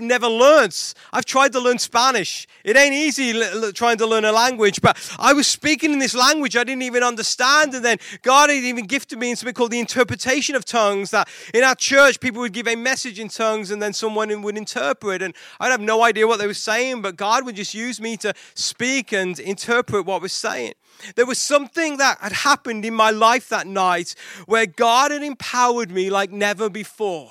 never 0.00 0.26
learned. 0.26 0.74
I've 1.12 1.26
tried 1.26 1.52
to 1.52 1.60
learn 1.60 1.78
Spanish. 1.78 2.48
It 2.64 2.76
ain't 2.76 2.94
easy 2.94 3.32
trying 3.72 3.98
to 3.98 4.06
learn 4.06 4.24
a 4.24 4.32
language, 4.32 4.80
but 4.80 4.96
I 5.18 5.34
was 5.34 5.46
speaking 5.46 5.92
in 5.92 5.98
this 5.98 6.14
language 6.14 6.56
I 6.56 6.64
didn't 6.64 6.82
even 6.82 7.02
understand. 7.02 7.74
And 7.74 7.84
then 7.84 7.98
God 8.22 8.48
had 8.48 8.64
even 8.64 8.86
gifted 8.86 9.18
me 9.18 9.30
in 9.30 9.36
something 9.36 9.54
called 9.54 9.72
the 9.72 9.78
interpretation 9.78 10.56
of 10.56 10.64
tongues 10.64 11.10
that 11.10 11.28
in 11.52 11.64
our 11.64 11.74
church, 11.74 12.18
people 12.18 12.40
would 12.40 12.54
give 12.54 12.66
a 12.66 12.76
message 12.76 13.20
in 13.20 13.28
tongues 13.28 13.70
and 13.70 13.82
then 13.82 13.92
someone 13.92 14.40
would 14.40 14.56
interpret. 14.56 15.20
And 15.20 15.34
I'd 15.60 15.70
have 15.70 15.82
no 15.82 16.02
idea 16.02 16.26
what 16.26 16.38
they 16.38 16.46
were 16.46 16.54
saying, 16.54 17.02
but 17.02 17.16
God 17.16 17.44
would 17.44 17.56
just 17.56 17.74
use 17.74 18.00
me 18.00 18.16
to 18.18 18.32
speak 18.54 19.12
and 19.12 19.38
interpret 19.38 20.06
what 20.06 20.22
we're 20.22 20.28
saying. 20.28 20.74
There 21.14 21.26
was 21.26 21.38
something 21.38 21.96
that 21.98 22.18
had 22.20 22.32
happened 22.32 22.84
in 22.84 22.94
my 22.94 23.10
life 23.10 23.48
that 23.50 23.66
night 23.66 24.14
where 24.46 24.66
God 24.66 25.10
had 25.10 25.22
empowered 25.22 25.90
me 25.90 26.10
like 26.10 26.32
never 26.32 26.68
before. 26.68 27.30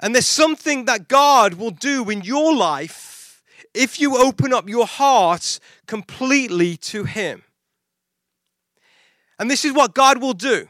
And 0.00 0.14
there's 0.14 0.26
something 0.26 0.86
that 0.86 1.08
God 1.08 1.54
will 1.54 1.70
do 1.70 2.10
in 2.10 2.22
your 2.22 2.54
life 2.54 3.42
if 3.72 4.00
you 4.00 4.16
open 4.16 4.52
up 4.52 4.68
your 4.68 4.86
heart 4.86 5.58
completely 5.86 6.76
to 6.76 7.04
Him. 7.04 7.42
And 9.38 9.50
this 9.50 9.64
is 9.64 9.72
what 9.72 9.94
God 9.94 10.20
will 10.20 10.34
do. 10.34 10.68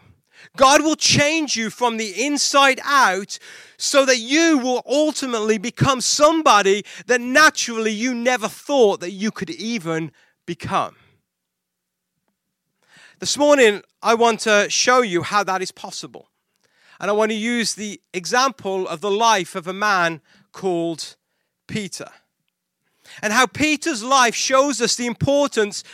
God 0.57 0.83
will 0.83 0.97
change 0.97 1.57
you 1.57 1.71
from 1.71 1.97
the 1.97 2.25
inside 2.25 2.81
out 2.85 3.39
so 3.77 4.05
that 4.05 4.19
you 4.19 4.59
will 4.59 4.83
ultimately 4.87 5.59
become 5.59 6.01
somebody 6.01 6.85
that 7.07 7.21
naturally 7.21 7.93
you 7.93 8.15
never 8.15 8.49
thought 8.49 9.01
that 9.01 9.13
you 9.13 9.31
could 9.31 9.51
even 9.51 10.13
become. 10.47 10.97
This 13.21 13.39
morning, 13.39 13.83
I 14.03 14.15
want 14.15 14.41
to 14.41 14.69
show 14.69 15.01
you 15.01 15.23
how 15.23 15.45
that 15.45 15.63
is 15.63 15.73
possible. 15.73 16.29
And 17.01 17.11
I 17.11 17.15
want 17.15 17.31
to 17.31 17.37
use 17.37 17.75
the 17.75 18.01
example 18.13 18.87
of 18.87 19.01
the 19.01 19.11
life 19.11 19.55
of 19.55 19.67
a 19.67 19.73
man 19.73 20.21
called 20.53 21.17
Peter 21.67 22.11
and 23.23 23.33
how 23.33 23.47
Peter's 23.47 24.03
life 24.03 24.35
shows 24.35 24.81
us 24.81 24.97
the 24.97 25.07
importance 25.07 25.85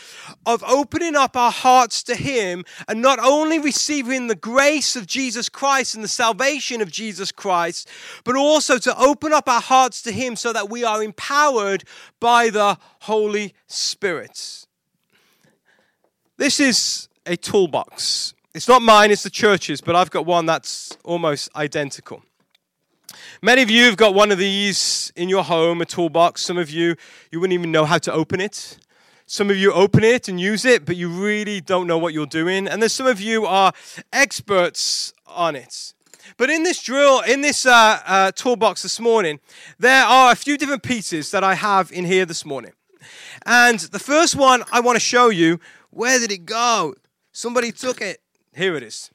of 0.45 0.63
opening 0.63 1.15
up 1.15 1.35
our 1.35 1.51
hearts 1.51 2.03
to 2.03 2.15
Him 2.15 2.63
and 2.87 3.01
not 3.01 3.19
only 3.19 3.59
receiving 3.59 4.27
the 4.27 4.35
grace 4.35 4.95
of 4.95 5.07
Jesus 5.07 5.49
Christ 5.49 5.95
and 5.95 6.03
the 6.03 6.07
salvation 6.09 6.81
of 6.81 6.91
Jesus 6.91 7.31
Christ, 7.31 7.89
but 8.23 8.35
also 8.35 8.77
to 8.77 8.97
open 8.99 9.33
up 9.33 9.47
our 9.47 9.61
hearts 9.61 10.01
to 10.03 10.11
Him 10.11 10.35
so 10.35 10.53
that 10.53 10.69
we 10.69 10.83
are 10.83 11.03
empowered 11.03 11.83
by 12.19 12.49
the 12.49 12.77
Holy 13.01 13.53
Spirit. 13.67 14.65
This 16.37 16.59
is 16.59 17.07
a 17.25 17.37
toolbox. 17.37 18.33
It's 18.53 18.67
not 18.67 18.81
mine, 18.81 19.11
it's 19.11 19.23
the 19.23 19.29
church's, 19.29 19.79
but 19.79 19.95
I've 19.95 20.11
got 20.11 20.25
one 20.25 20.45
that's 20.45 20.97
almost 21.05 21.49
identical. 21.55 22.23
Many 23.43 23.63
of 23.63 23.71
you 23.71 23.85
have 23.85 23.97
got 23.97 24.13
one 24.13 24.31
of 24.31 24.37
these 24.37 25.11
in 25.15 25.27
your 25.27 25.43
home, 25.43 25.81
a 25.81 25.85
toolbox. 25.85 26.43
Some 26.43 26.59
of 26.59 26.69
you, 26.69 26.95
you 27.31 27.39
wouldn't 27.39 27.55
even 27.55 27.71
know 27.71 27.85
how 27.85 27.97
to 27.97 28.13
open 28.13 28.39
it. 28.39 28.77
Some 29.25 29.49
of 29.49 29.57
you 29.57 29.73
open 29.73 30.03
it 30.03 30.27
and 30.27 30.39
use 30.39 30.63
it, 30.63 30.85
but 30.85 30.95
you 30.95 31.09
really 31.09 31.59
don't 31.59 31.87
know 31.87 31.97
what 31.97 32.13
you're 32.13 32.27
doing. 32.27 32.67
And 32.67 32.83
then 32.83 32.89
some 32.89 33.07
of 33.07 33.19
you 33.19 33.47
are 33.47 33.73
experts 34.13 35.11
on 35.25 35.55
it. 35.55 35.95
But 36.37 36.51
in 36.51 36.61
this 36.61 36.83
drill, 36.83 37.21
in 37.21 37.41
this 37.41 37.65
uh, 37.65 37.99
uh, 38.05 38.31
toolbox 38.33 38.83
this 38.83 38.99
morning, 38.99 39.39
there 39.79 40.05
are 40.05 40.31
a 40.31 40.35
few 40.35 40.55
different 40.55 40.83
pieces 40.83 41.31
that 41.31 41.43
I 41.43 41.55
have 41.55 41.91
in 41.91 42.05
here 42.05 42.27
this 42.27 42.45
morning. 42.45 42.73
And 43.47 43.79
the 43.79 43.97
first 43.97 44.35
one 44.35 44.63
I 44.71 44.81
want 44.81 44.97
to 44.97 45.03
show 45.03 45.29
you, 45.29 45.59
where 45.89 46.19
did 46.19 46.31
it 46.31 46.45
go? 46.45 46.93
Somebody 47.31 47.71
took 47.71 48.01
it. 48.01 48.21
Here 48.53 48.75
it 48.75 48.83
is. 48.83 49.09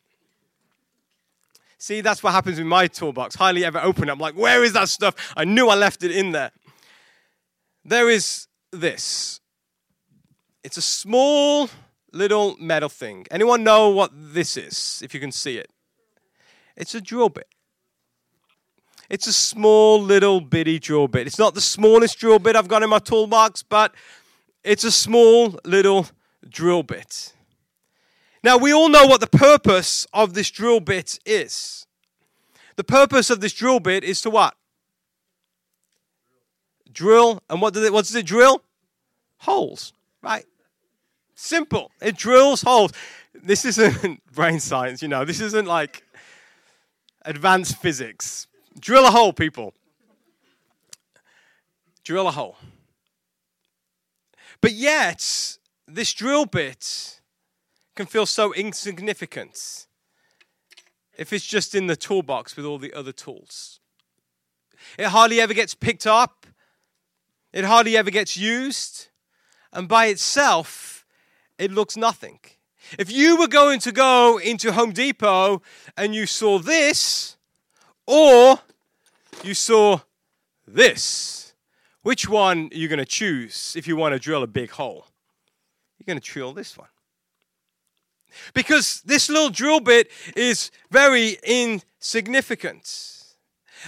See, 1.78 2.00
that's 2.00 2.23
what 2.23 2.33
happens 2.33 2.59
with 2.59 2.66
my 2.66 2.87
toolbox. 2.87 3.35
Hardly 3.35 3.64
ever 3.64 3.78
open 3.80 4.09
it. 4.09 4.12
I'm 4.12 4.18
like, 4.18 4.35
where 4.35 4.64
is 4.64 4.73
that 4.73 4.88
stuff? 4.88 5.14
I 5.37 5.45
knew 5.45 5.68
I 5.68 5.75
left 5.75 6.02
it 6.02 6.11
in 6.11 6.33
there. 6.33 6.50
There 7.85 8.11
is 8.11 8.49
this. 8.73 9.40
It's 10.64 10.76
a 10.76 10.83
small 10.83 11.68
little 12.12 12.56
metal 12.59 12.88
thing. 12.88 13.26
Anyone 13.30 13.62
know 13.62 13.90
what 13.90 14.11
this 14.12 14.56
is, 14.56 15.00
if 15.04 15.14
you 15.14 15.21
can 15.21 15.30
see 15.30 15.59
it? 15.59 15.71
It's 16.76 16.95
a 16.95 17.00
drill 17.00 17.28
bit. 17.28 17.49
It's 19.09 19.26
a 19.26 19.33
small 19.33 20.02
little 20.02 20.40
bitty 20.40 20.78
drill 20.80 21.06
bit. 21.06 21.26
It's 21.26 21.38
not 21.38 21.54
the 21.54 21.61
smallest 21.61 22.18
drill 22.18 22.38
bit 22.38 22.56
I've 22.56 22.68
got 22.68 22.83
in 22.83 22.90
my 22.90 22.99
toolbox, 22.99 23.62
but 23.62 23.95
it's 24.64 24.83
a 24.83 24.90
small 24.90 25.61
little 25.64 26.09
drill 26.49 26.83
bit. 26.83 27.33
Now, 28.46 28.58
we 28.58 28.72
all 28.72 28.88
know 28.88 29.06
what 29.06 29.20
the 29.20 29.26
purpose 29.26 30.06
of 30.12 30.34
this 30.34 30.52
drill 30.52 30.78
bit 30.78 31.18
is. 31.26 31.84
The 32.76 32.84
purpose 32.84 33.28
of 33.28 33.40
this 33.40 33.52
drill 33.52 33.80
bit 33.80 34.04
is 34.04 34.20
to 34.20 34.30
what? 34.30 34.54
Drill. 36.92 37.42
And 37.50 37.60
what 37.60 37.74
does 37.74 37.82
it, 37.82 37.92
what 37.92 38.04
does 38.04 38.14
it 38.14 38.24
drill? 38.24 38.62
Holes, 39.38 39.92
right? 40.22 40.44
Simple. 41.34 41.90
It 42.00 42.16
drills 42.16 42.62
holes. 42.62 42.92
This 43.34 43.64
isn't 43.64 44.24
brain 44.32 44.60
science, 44.60 45.02
you 45.02 45.08
know. 45.08 45.24
This 45.24 45.40
isn't 45.40 45.66
like 45.66 46.04
advanced 47.24 47.78
physics. 47.78 48.46
Drill 48.78 49.08
a 49.08 49.10
hole, 49.10 49.32
people. 49.32 49.74
Drill 52.04 52.28
a 52.28 52.30
hole. 52.30 52.56
But 54.60 54.70
yet, 54.70 55.58
this 55.88 56.14
drill 56.14 56.46
bit 56.46 57.15
can 57.96 58.06
feel 58.06 58.26
so 58.26 58.52
insignificant 58.52 59.86
if 61.16 61.32
it's 61.32 61.46
just 61.46 61.74
in 61.74 61.86
the 61.86 61.96
toolbox 61.96 62.56
with 62.56 62.66
all 62.66 62.78
the 62.78 62.92
other 62.92 63.10
tools. 63.10 63.80
It 64.98 65.06
hardly 65.06 65.40
ever 65.40 65.54
gets 65.54 65.74
picked 65.74 66.06
up, 66.06 66.46
it 67.52 67.64
hardly 67.64 67.96
ever 67.96 68.10
gets 68.10 68.36
used, 68.36 69.08
and 69.72 69.88
by 69.88 70.06
itself, 70.06 71.06
it 71.58 71.72
looks 71.72 71.96
nothing. 71.96 72.38
If 72.98 73.10
you 73.10 73.36
were 73.38 73.48
going 73.48 73.80
to 73.80 73.92
go 73.92 74.38
into 74.38 74.72
Home 74.72 74.92
Depot 74.92 75.62
and 75.96 76.14
you 76.14 76.26
saw 76.26 76.58
this, 76.58 77.36
or 78.06 78.60
you 79.42 79.54
saw 79.54 80.00
this, 80.68 81.54
which 82.02 82.28
one 82.28 82.68
are 82.72 82.76
you 82.76 82.88
going 82.88 82.98
to 82.98 83.06
choose 83.06 83.74
if 83.76 83.88
you 83.88 83.96
want 83.96 84.12
to 84.12 84.18
drill 84.18 84.42
a 84.42 84.46
big 84.46 84.70
hole? 84.70 85.06
You're 85.98 86.06
going 86.06 86.20
to 86.20 86.30
drill 86.32 86.52
this 86.52 86.76
one. 86.76 86.88
Because 88.55 89.02
this 89.02 89.28
little 89.28 89.50
drill 89.50 89.81
bit 89.81 90.11
is 90.35 90.71
very 90.90 91.38
insignificant. 91.45 93.12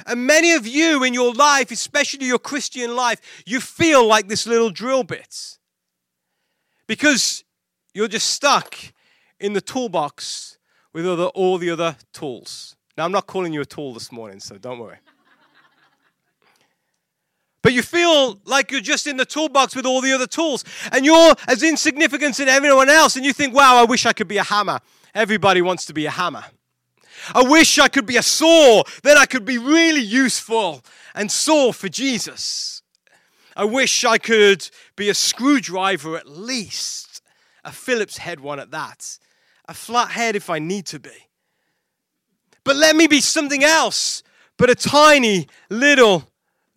And 0.07 0.27
many 0.27 0.53
of 0.53 0.67
you 0.67 1.03
in 1.03 1.15
your 1.15 1.33
life, 1.33 1.71
especially 1.71 2.27
your 2.27 2.39
Christian 2.39 2.95
life, 2.95 3.21
you 3.47 3.61
feel 3.61 4.07
like 4.07 4.29
this 4.29 4.47
little 4.47 4.71
drill 4.71 5.05
bit. 5.05 5.59
Because 6.87 7.45
you're 7.95 8.09
just 8.09 8.31
stuck 8.31 8.77
in 9.41 9.53
the 9.53 9.61
toolbox 9.61 10.59
with 10.93 11.07
other, 11.07 11.27
all 11.27 11.59
the 11.59 11.71
other 11.71 11.97
tools. 12.13 12.77
Now, 12.97 13.05
I'm 13.05 13.13
not 13.13 13.27
calling 13.27 13.53
you 13.53 13.61
a 13.61 13.67
tool 13.67 13.95
this 13.95 14.11
morning, 14.11 14.41
so 14.41 14.59
don't 14.59 14.79
worry. 14.79 14.99
But 17.69 17.75
you 17.75 17.83
feel 17.83 18.41
like 18.47 18.71
you're 18.71 18.81
just 18.81 19.07
in 19.07 19.19
the 19.19 19.27
toolbox 19.27 19.77
with 19.77 19.85
all 19.85 20.01
the 20.01 20.15
other 20.15 20.27
tools, 20.27 20.65
and 20.91 21.05
you're 21.05 21.35
as 21.47 21.63
insignificant 21.63 22.41
as 22.41 22.49
everyone 22.49 22.89
else, 22.89 23.15
and 23.15 23.27
you 23.27 23.35
think, 23.35 23.55
wow, 23.55 23.77
I 23.77 23.85
wish 23.85 24.07
I 24.07 24.15
could 24.15 24.27
be 24.27 24.39
a 24.39 24.43
hammer. 24.43 24.81
Everybody 25.15 25.61
wants 25.61 25.85
to 25.85 25.93
be 25.93 26.07
a 26.07 26.11
hammer. 26.11 26.47
I 27.35 27.43
wish 27.43 27.79
I 27.79 27.89
could 27.89 28.07
be 28.07 28.17
a 28.17 28.23
saw, 28.23 28.85
then 29.03 29.19
I 29.19 29.27
could 29.27 29.45
be 29.45 29.59
really 29.59 30.01
useful 30.01 30.83
and 31.15 31.31
saw 31.31 31.71
for 31.73 31.91
Jesus. 31.91 32.81
I 33.55 33.65
wish 33.65 34.03
I 34.03 34.17
could 34.17 34.71
be 34.97 35.11
a 35.11 35.15
screwdriver 35.15 36.17
at 36.17 36.27
least 36.27 37.21
a 37.67 37.71
Phillips 37.71 38.17
head 38.17 38.41
one 38.41 38.61
at 38.61 38.71
that, 38.71 39.19
a 39.69 39.75
flat 39.75 40.13
head 40.13 40.37
if 40.37 40.49
I 40.49 40.59
need 40.59 40.87
to 40.87 40.99
be. 40.99 41.29
But 42.65 42.77
let 42.77 42.97
me 42.97 43.09
be 43.09 43.21
something 43.21 43.63
else, 43.63 44.23
but 44.57 44.71
a 44.71 44.75
tiny 44.75 45.49
little 45.69 46.31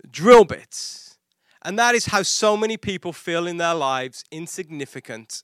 drill 0.09 0.45
bits. 0.45 1.17
And 1.63 1.77
that 1.77 1.95
is 1.95 2.07
how 2.07 2.23
so 2.23 2.57
many 2.57 2.77
people 2.77 3.13
feel 3.13 3.45
in 3.45 3.57
their 3.57 3.75
lives 3.75 4.23
insignificant. 4.31 5.43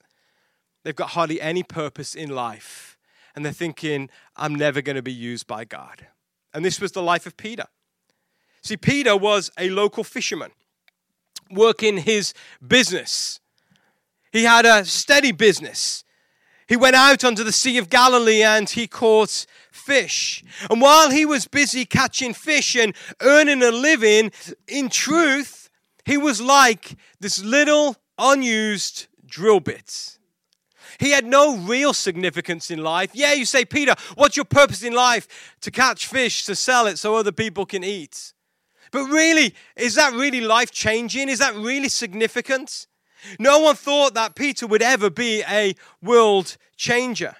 They've 0.83 0.95
got 0.95 1.09
hardly 1.09 1.39
any 1.39 1.63
purpose 1.63 2.15
in 2.15 2.29
life. 2.29 2.97
And 3.35 3.45
they're 3.45 3.53
thinking, 3.53 4.09
I'm 4.35 4.55
never 4.55 4.81
going 4.81 4.95
to 4.95 5.03
be 5.03 5.13
used 5.13 5.45
by 5.45 5.63
God. 5.63 6.07
And 6.53 6.65
this 6.65 6.81
was 6.81 6.93
the 6.93 7.03
life 7.03 7.27
of 7.27 7.37
Peter. 7.37 7.65
See, 8.63 8.77
Peter 8.77 9.15
was 9.15 9.51
a 9.59 9.69
local 9.69 10.03
fisherman 10.03 10.51
working 11.51 11.97
his 11.97 12.33
business. 12.65 13.39
He 14.31 14.43
had 14.43 14.65
a 14.65 14.83
steady 14.85 15.31
business. 15.31 16.03
He 16.67 16.75
went 16.75 16.95
out 16.95 17.23
onto 17.23 17.43
the 17.43 17.51
Sea 17.51 17.77
of 17.77 17.89
Galilee 17.89 18.43
and 18.43 18.69
he 18.69 18.87
caught 18.87 19.45
fish. 19.71 20.43
And 20.69 20.81
while 20.81 21.09
he 21.09 21.25
was 21.25 21.47
busy 21.47 21.85
catching 21.85 22.33
fish 22.33 22.75
and 22.75 22.93
earning 23.21 23.63
a 23.63 23.71
living, 23.71 24.31
in 24.67 24.89
truth, 24.89 25.69
he 26.03 26.17
was 26.17 26.41
like 26.41 26.97
this 27.19 27.43
little 27.43 27.95
unused 28.17 29.07
drill 29.25 29.61
bit. 29.61 30.17
He 30.99 31.11
had 31.11 31.25
no 31.25 31.55
real 31.55 31.93
significance 31.93 32.71
in 32.71 32.83
life. 32.83 33.11
Yeah, 33.13 33.33
you 33.33 33.45
say, 33.45 33.65
Peter, 33.65 33.93
what's 34.15 34.35
your 34.35 34.45
purpose 34.45 34.83
in 34.83 34.93
life? 34.93 35.55
To 35.61 35.71
catch 35.71 36.07
fish, 36.07 36.45
to 36.45 36.55
sell 36.55 36.87
it 36.87 36.97
so 36.97 37.15
other 37.15 37.31
people 37.31 37.65
can 37.65 37.83
eat. 37.83 38.33
But 38.91 39.03
really, 39.05 39.53
is 39.75 39.95
that 39.95 40.13
really 40.13 40.41
life 40.41 40.71
changing? 40.71 41.29
Is 41.29 41.39
that 41.39 41.55
really 41.55 41.89
significant? 41.89 42.87
No 43.39 43.59
one 43.59 43.75
thought 43.75 44.13
that 44.13 44.35
Peter 44.35 44.67
would 44.67 44.81
ever 44.81 45.09
be 45.09 45.43
a 45.47 45.75
world 46.01 46.57
changer. 46.75 47.35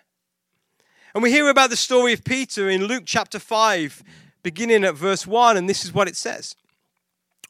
And 1.13 1.24
we 1.24 1.31
hear 1.31 1.50
about 1.50 1.69
the 1.69 1.77
story 1.77 2.13
of 2.13 2.24
Peter 2.24 2.69
in 2.69 2.86
Luke 2.86 3.03
chapter 3.05 3.39
5, 3.39 4.03
beginning 4.43 4.84
at 4.84 4.96
verse 4.96 5.25
1, 5.25 5.57
and 5.57 5.67
this 5.67 5.84
is 5.84 5.93
what 5.93 6.07
it 6.07 6.15
says. 6.15 6.55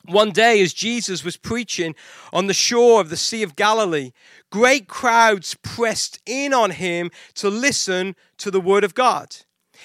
One 0.05 0.31
day, 0.31 0.61
as 0.61 0.73
Jesus 0.73 1.25
was 1.25 1.35
preaching 1.35 1.93
on 2.31 2.47
the 2.47 2.53
shore 2.53 3.01
of 3.01 3.09
the 3.09 3.17
Sea 3.17 3.43
of 3.43 3.57
Galilee, 3.57 4.11
great 4.49 4.87
crowds 4.87 5.55
pressed 5.55 6.19
in 6.25 6.53
on 6.53 6.71
him 6.71 7.11
to 7.35 7.49
listen 7.49 8.15
to 8.37 8.49
the 8.49 8.61
word 8.61 8.85
of 8.85 8.93
God. 8.93 9.35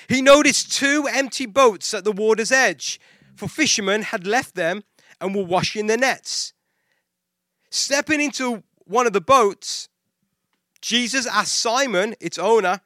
He 0.08 0.22
noticed 0.22 0.72
two 0.72 1.08
empty 1.10 1.46
boats 1.46 1.92
at 1.92 2.04
the 2.04 2.12
water's 2.12 2.52
edge, 2.52 3.00
for 3.34 3.48
fishermen 3.48 4.02
had 4.02 4.26
left 4.26 4.54
them 4.54 4.84
and 5.20 5.34
were 5.34 5.44
washing 5.44 5.88
their 5.88 5.98
nets. 5.98 6.51
Stepping 7.72 8.20
into 8.20 8.62
one 8.84 9.06
of 9.06 9.14
the 9.14 9.20
boats, 9.22 9.88
Jesus 10.82 11.26
asked 11.26 11.54
Simon, 11.54 12.14
its 12.20 12.36
owner, 12.36 12.82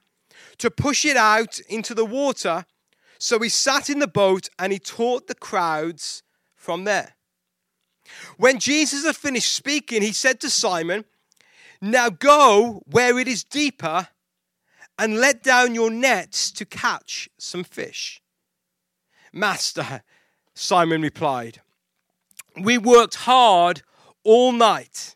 to 0.58 0.70
push 0.70 1.04
it 1.04 1.16
out 1.16 1.58
into 1.68 1.92
the 1.92 2.04
water. 2.04 2.64
So 3.18 3.40
he 3.40 3.48
sat 3.48 3.90
in 3.90 3.98
the 3.98 4.06
boat 4.06 4.48
and 4.60 4.72
he 4.72 4.78
taught 4.78 5.26
the 5.26 5.34
crowds 5.34 6.22
from 6.54 6.84
there. 6.84 7.16
When 8.36 8.60
Jesus 8.60 9.04
had 9.04 9.16
finished 9.16 9.52
speaking, 9.52 10.02
he 10.02 10.12
said 10.12 10.38
to 10.42 10.50
Simon, 10.50 11.04
Now 11.80 12.08
go 12.08 12.84
where 12.86 13.18
it 13.18 13.26
is 13.26 13.42
deeper 13.42 14.06
and 14.96 15.18
let 15.18 15.42
down 15.42 15.74
your 15.74 15.90
nets 15.90 16.52
to 16.52 16.64
catch 16.64 17.28
some 17.38 17.64
fish. 17.64 18.22
Master, 19.32 20.04
Simon 20.54 21.02
replied, 21.02 21.60
We 22.56 22.78
worked 22.78 23.16
hard 23.16 23.82
all 24.26 24.52
night 24.52 25.14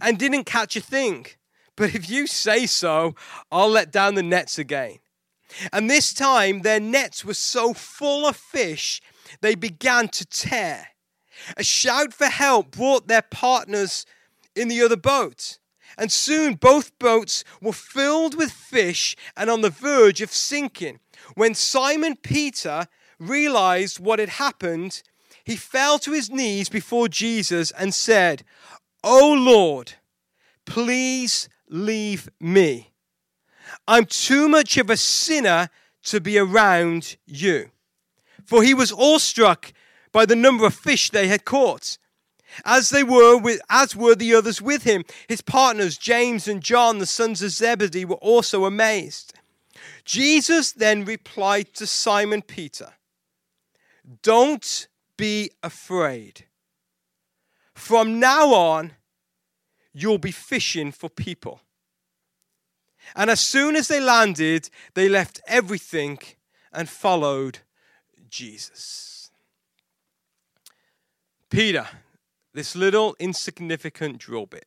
and 0.00 0.18
didn't 0.18 0.44
catch 0.44 0.76
a 0.76 0.80
thing. 0.80 1.26
But 1.76 1.94
if 1.94 2.08
you 2.08 2.26
say 2.26 2.66
so, 2.66 3.14
I'll 3.50 3.68
let 3.68 3.90
down 3.90 4.14
the 4.14 4.22
nets 4.22 4.58
again. 4.58 4.98
And 5.72 5.90
this 5.90 6.14
time 6.14 6.60
their 6.62 6.80
nets 6.80 7.24
were 7.24 7.34
so 7.34 7.74
full 7.74 8.26
of 8.26 8.36
fish, 8.36 9.02
they 9.40 9.54
began 9.54 10.08
to 10.08 10.24
tear. 10.24 10.88
A 11.56 11.64
shout 11.64 12.14
for 12.14 12.26
help 12.26 12.70
brought 12.70 13.08
their 13.08 13.22
partners 13.22 14.06
in 14.54 14.68
the 14.68 14.80
other 14.80 14.96
boat. 14.96 15.58
And 15.98 16.10
soon 16.10 16.54
both 16.54 16.98
boats 16.98 17.44
were 17.60 17.72
filled 17.72 18.34
with 18.34 18.50
fish 18.52 19.16
and 19.36 19.50
on 19.50 19.60
the 19.60 19.70
verge 19.70 20.20
of 20.22 20.32
sinking. 20.32 21.00
When 21.34 21.54
Simon 21.54 22.16
Peter 22.16 22.86
realized 23.18 23.98
what 23.98 24.18
had 24.18 24.30
happened, 24.30 25.02
he 25.44 25.56
fell 25.56 25.98
to 26.00 26.12
his 26.12 26.30
knees 26.30 26.68
before 26.68 27.08
Jesus 27.08 27.70
and 27.72 27.94
said, 27.94 28.44
Oh 29.02 29.32
Lord, 29.32 29.94
please 30.64 31.48
leave 31.68 32.28
me. 32.40 32.92
I'm 33.88 34.04
too 34.04 34.48
much 34.48 34.76
of 34.76 34.90
a 34.90 34.96
sinner 34.96 35.68
to 36.04 36.20
be 36.20 36.38
around 36.38 37.16
you. 37.26 37.70
For 38.44 38.62
he 38.62 38.74
was 38.74 38.92
awestruck 38.92 39.72
by 40.12 40.26
the 40.26 40.36
number 40.36 40.66
of 40.66 40.74
fish 40.74 41.10
they 41.10 41.28
had 41.28 41.44
caught. 41.44 41.98
As 42.64 42.90
they 42.90 43.02
were 43.02 43.38
with, 43.38 43.60
as 43.70 43.96
were 43.96 44.14
the 44.14 44.34
others 44.34 44.60
with 44.60 44.82
him, 44.82 45.04
his 45.26 45.40
partners 45.40 45.96
James 45.96 46.46
and 46.46 46.62
John, 46.62 46.98
the 46.98 47.06
sons 47.06 47.42
of 47.42 47.50
Zebedee, 47.50 48.04
were 48.04 48.16
also 48.16 48.66
amazed. 48.66 49.32
Jesus 50.04 50.72
then 50.72 51.04
replied 51.04 51.72
to 51.74 51.86
Simon 51.86 52.42
Peter, 52.42 52.92
Don't 54.22 54.86
be 55.22 55.52
afraid. 55.62 56.46
From 57.74 58.18
now 58.18 58.52
on, 58.52 58.90
you'll 59.94 60.18
be 60.18 60.32
fishing 60.32 60.90
for 60.90 61.08
people. 61.08 61.60
And 63.14 63.30
as 63.30 63.40
soon 63.40 63.76
as 63.76 63.86
they 63.86 64.00
landed, 64.00 64.68
they 64.94 65.08
left 65.08 65.40
everything 65.46 66.18
and 66.72 66.88
followed 66.88 67.60
Jesus. 68.28 69.30
Peter, 71.50 71.86
this 72.52 72.74
little 72.74 73.14
insignificant 73.20 74.18
drill 74.18 74.46
bit. 74.46 74.66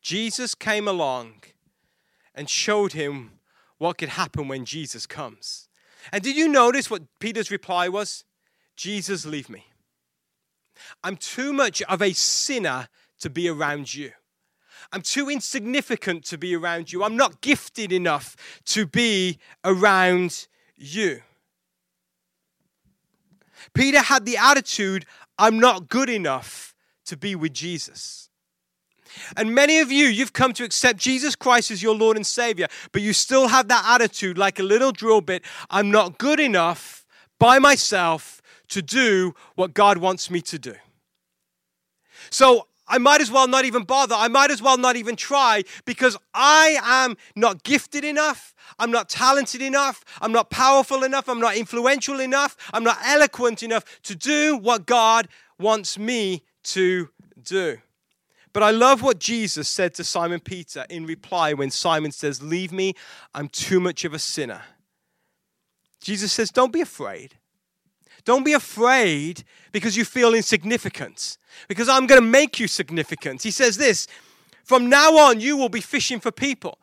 Jesus 0.00 0.54
came 0.54 0.88
along 0.88 1.34
and 2.34 2.48
showed 2.48 2.94
him 2.94 3.32
what 3.76 3.98
could 3.98 4.08
happen 4.08 4.48
when 4.48 4.64
Jesus 4.64 5.04
comes. 5.06 5.68
And 6.10 6.22
did 6.22 6.36
you 6.36 6.48
notice 6.48 6.90
what 6.90 7.02
Peter's 7.20 7.50
reply 7.50 7.88
was? 7.88 8.24
Jesus, 8.76 9.24
leave 9.24 9.48
me. 9.48 9.66
I'm 11.04 11.16
too 11.16 11.52
much 11.52 11.82
of 11.82 12.02
a 12.02 12.12
sinner 12.12 12.88
to 13.20 13.30
be 13.30 13.48
around 13.48 13.94
you. 13.94 14.12
I'm 14.92 15.02
too 15.02 15.30
insignificant 15.30 16.24
to 16.26 16.38
be 16.38 16.56
around 16.56 16.92
you. 16.92 17.04
I'm 17.04 17.16
not 17.16 17.40
gifted 17.40 17.92
enough 17.92 18.36
to 18.66 18.86
be 18.86 19.38
around 19.64 20.48
you. 20.74 21.22
Peter 23.74 24.00
had 24.00 24.26
the 24.26 24.36
attitude, 24.36 25.06
I'm 25.38 25.58
not 25.58 25.88
good 25.88 26.10
enough 26.10 26.74
to 27.06 27.16
be 27.16 27.34
with 27.34 27.54
Jesus. 27.54 28.28
And 29.36 29.54
many 29.54 29.80
of 29.80 29.90
you, 29.90 30.06
you've 30.06 30.32
come 30.32 30.52
to 30.54 30.64
accept 30.64 30.98
Jesus 30.98 31.36
Christ 31.36 31.70
as 31.70 31.82
your 31.82 31.94
Lord 31.94 32.16
and 32.16 32.26
Savior, 32.26 32.68
but 32.92 33.02
you 33.02 33.12
still 33.12 33.48
have 33.48 33.68
that 33.68 33.84
attitude 33.86 34.38
like 34.38 34.58
a 34.58 34.62
little 34.62 34.92
drill 34.92 35.20
bit 35.20 35.42
I'm 35.70 35.90
not 35.90 36.18
good 36.18 36.40
enough 36.40 37.06
by 37.38 37.58
myself 37.58 38.40
to 38.68 38.82
do 38.82 39.34
what 39.54 39.74
God 39.74 39.98
wants 39.98 40.30
me 40.30 40.40
to 40.42 40.58
do. 40.58 40.74
So 42.30 42.66
I 42.88 42.98
might 42.98 43.20
as 43.20 43.30
well 43.30 43.48
not 43.48 43.64
even 43.64 43.84
bother. 43.84 44.14
I 44.14 44.28
might 44.28 44.50
as 44.50 44.60
well 44.60 44.76
not 44.76 44.96
even 44.96 45.16
try 45.16 45.62
because 45.84 46.16
I 46.34 46.78
am 46.82 47.16
not 47.34 47.62
gifted 47.62 48.04
enough. 48.04 48.54
I'm 48.78 48.90
not 48.90 49.08
talented 49.08 49.62
enough. 49.62 50.04
I'm 50.20 50.32
not 50.32 50.50
powerful 50.50 51.02
enough. 51.02 51.28
I'm 51.28 51.40
not 51.40 51.56
influential 51.56 52.20
enough. 52.20 52.56
I'm 52.72 52.84
not 52.84 52.98
eloquent 53.04 53.62
enough 53.62 53.84
to 54.02 54.14
do 54.14 54.56
what 54.56 54.86
God 54.86 55.28
wants 55.58 55.98
me 55.98 56.42
to 56.64 57.08
do. 57.42 57.78
But 58.52 58.62
I 58.62 58.70
love 58.70 59.02
what 59.02 59.18
Jesus 59.18 59.68
said 59.68 59.94
to 59.94 60.04
Simon 60.04 60.40
Peter 60.40 60.84
in 60.90 61.06
reply 61.06 61.54
when 61.54 61.70
Simon 61.70 62.12
says, 62.12 62.42
Leave 62.42 62.72
me, 62.72 62.94
I'm 63.34 63.48
too 63.48 63.80
much 63.80 64.04
of 64.04 64.12
a 64.12 64.18
sinner. 64.18 64.62
Jesus 66.00 66.32
says, 66.32 66.50
Don't 66.50 66.72
be 66.72 66.82
afraid. 66.82 67.36
Don't 68.24 68.44
be 68.44 68.52
afraid 68.52 69.42
because 69.72 69.96
you 69.96 70.04
feel 70.04 70.34
insignificant, 70.34 71.38
because 71.66 71.88
I'm 71.88 72.06
going 72.06 72.20
to 72.20 72.26
make 72.26 72.60
you 72.60 72.68
significant. 72.68 73.42
He 73.42 73.50
says 73.50 73.78
this 73.78 74.06
From 74.64 74.88
now 74.90 75.16
on, 75.16 75.40
you 75.40 75.56
will 75.56 75.70
be 75.70 75.80
fishing 75.80 76.20
for 76.20 76.30
people. 76.30 76.78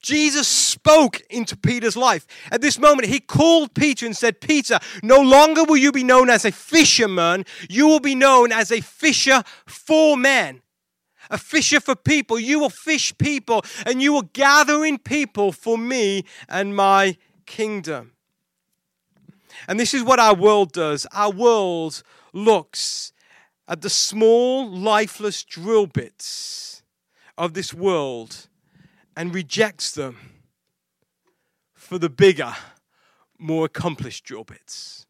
Jesus 0.00 0.48
spoke 0.48 1.20
into 1.30 1.56
Peter's 1.56 1.96
life. 1.96 2.26
At 2.50 2.60
this 2.60 2.76
moment, 2.76 3.06
he 3.06 3.20
called 3.20 3.72
Peter 3.74 4.04
and 4.04 4.16
said, 4.16 4.40
Peter, 4.40 4.80
no 5.00 5.20
longer 5.20 5.62
will 5.62 5.76
you 5.76 5.92
be 5.92 6.02
known 6.02 6.28
as 6.28 6.44
a 6.44 6.50
fisherman, 6.50 7.44
you 7.68 7.86
will 7.86 8.00
be 8.00 8.16
known 8.16 8.50
as 8.50 8.72
a 8.72 8.80
fisher 8.80 9.44
for 9.66 10.16
men 10.16 10.61
a 11.30 11.38
fisher 11.38 11.80
for 11.80 11.94
people. 11.94 12.38
You 12.38 12.58
will 12.58 12.70
fish 12.70 13.16
people 13.18 13.64
and 13.86 14.02
you 14.02 14.12
will 14.12 14.28
gather 14.32 14.84
in 14.84 14.98
people 14.98 15.52
for 15.52 15.78
me 15.78 16.24
and 16.48 16.76
my 16.76 17.16
kingdom. 17.46 18.12
And 19.68 19.78
this 19.78 19.94
is 19.94 20.02
what 20.02 20.18
our 20.18 20.34
world 20.34 20.72
does. 20.72 21.06
Our 21.12 21.30
world 21.30 22.02
looks 22.32 23.12
at 23.68 23.80
the 23.80 23.90
small, 23.90 24.68
lifeless 24.70 25.44
drill 25.44 25.86
bits 25.86 26.82
of 27.38 27.54
this 27.54 27.72
world 27.72 28.48
and 29.16 29.34
rejects 29.34 29.92
them 29.92 30.16
for 31.74 31.98
the 31.98 32.10
bigger, 32.10 32.54
more 33.38 33.66
accomplished 33.66 34.24
drill 34.24 34.44
bits. 34.44 35.06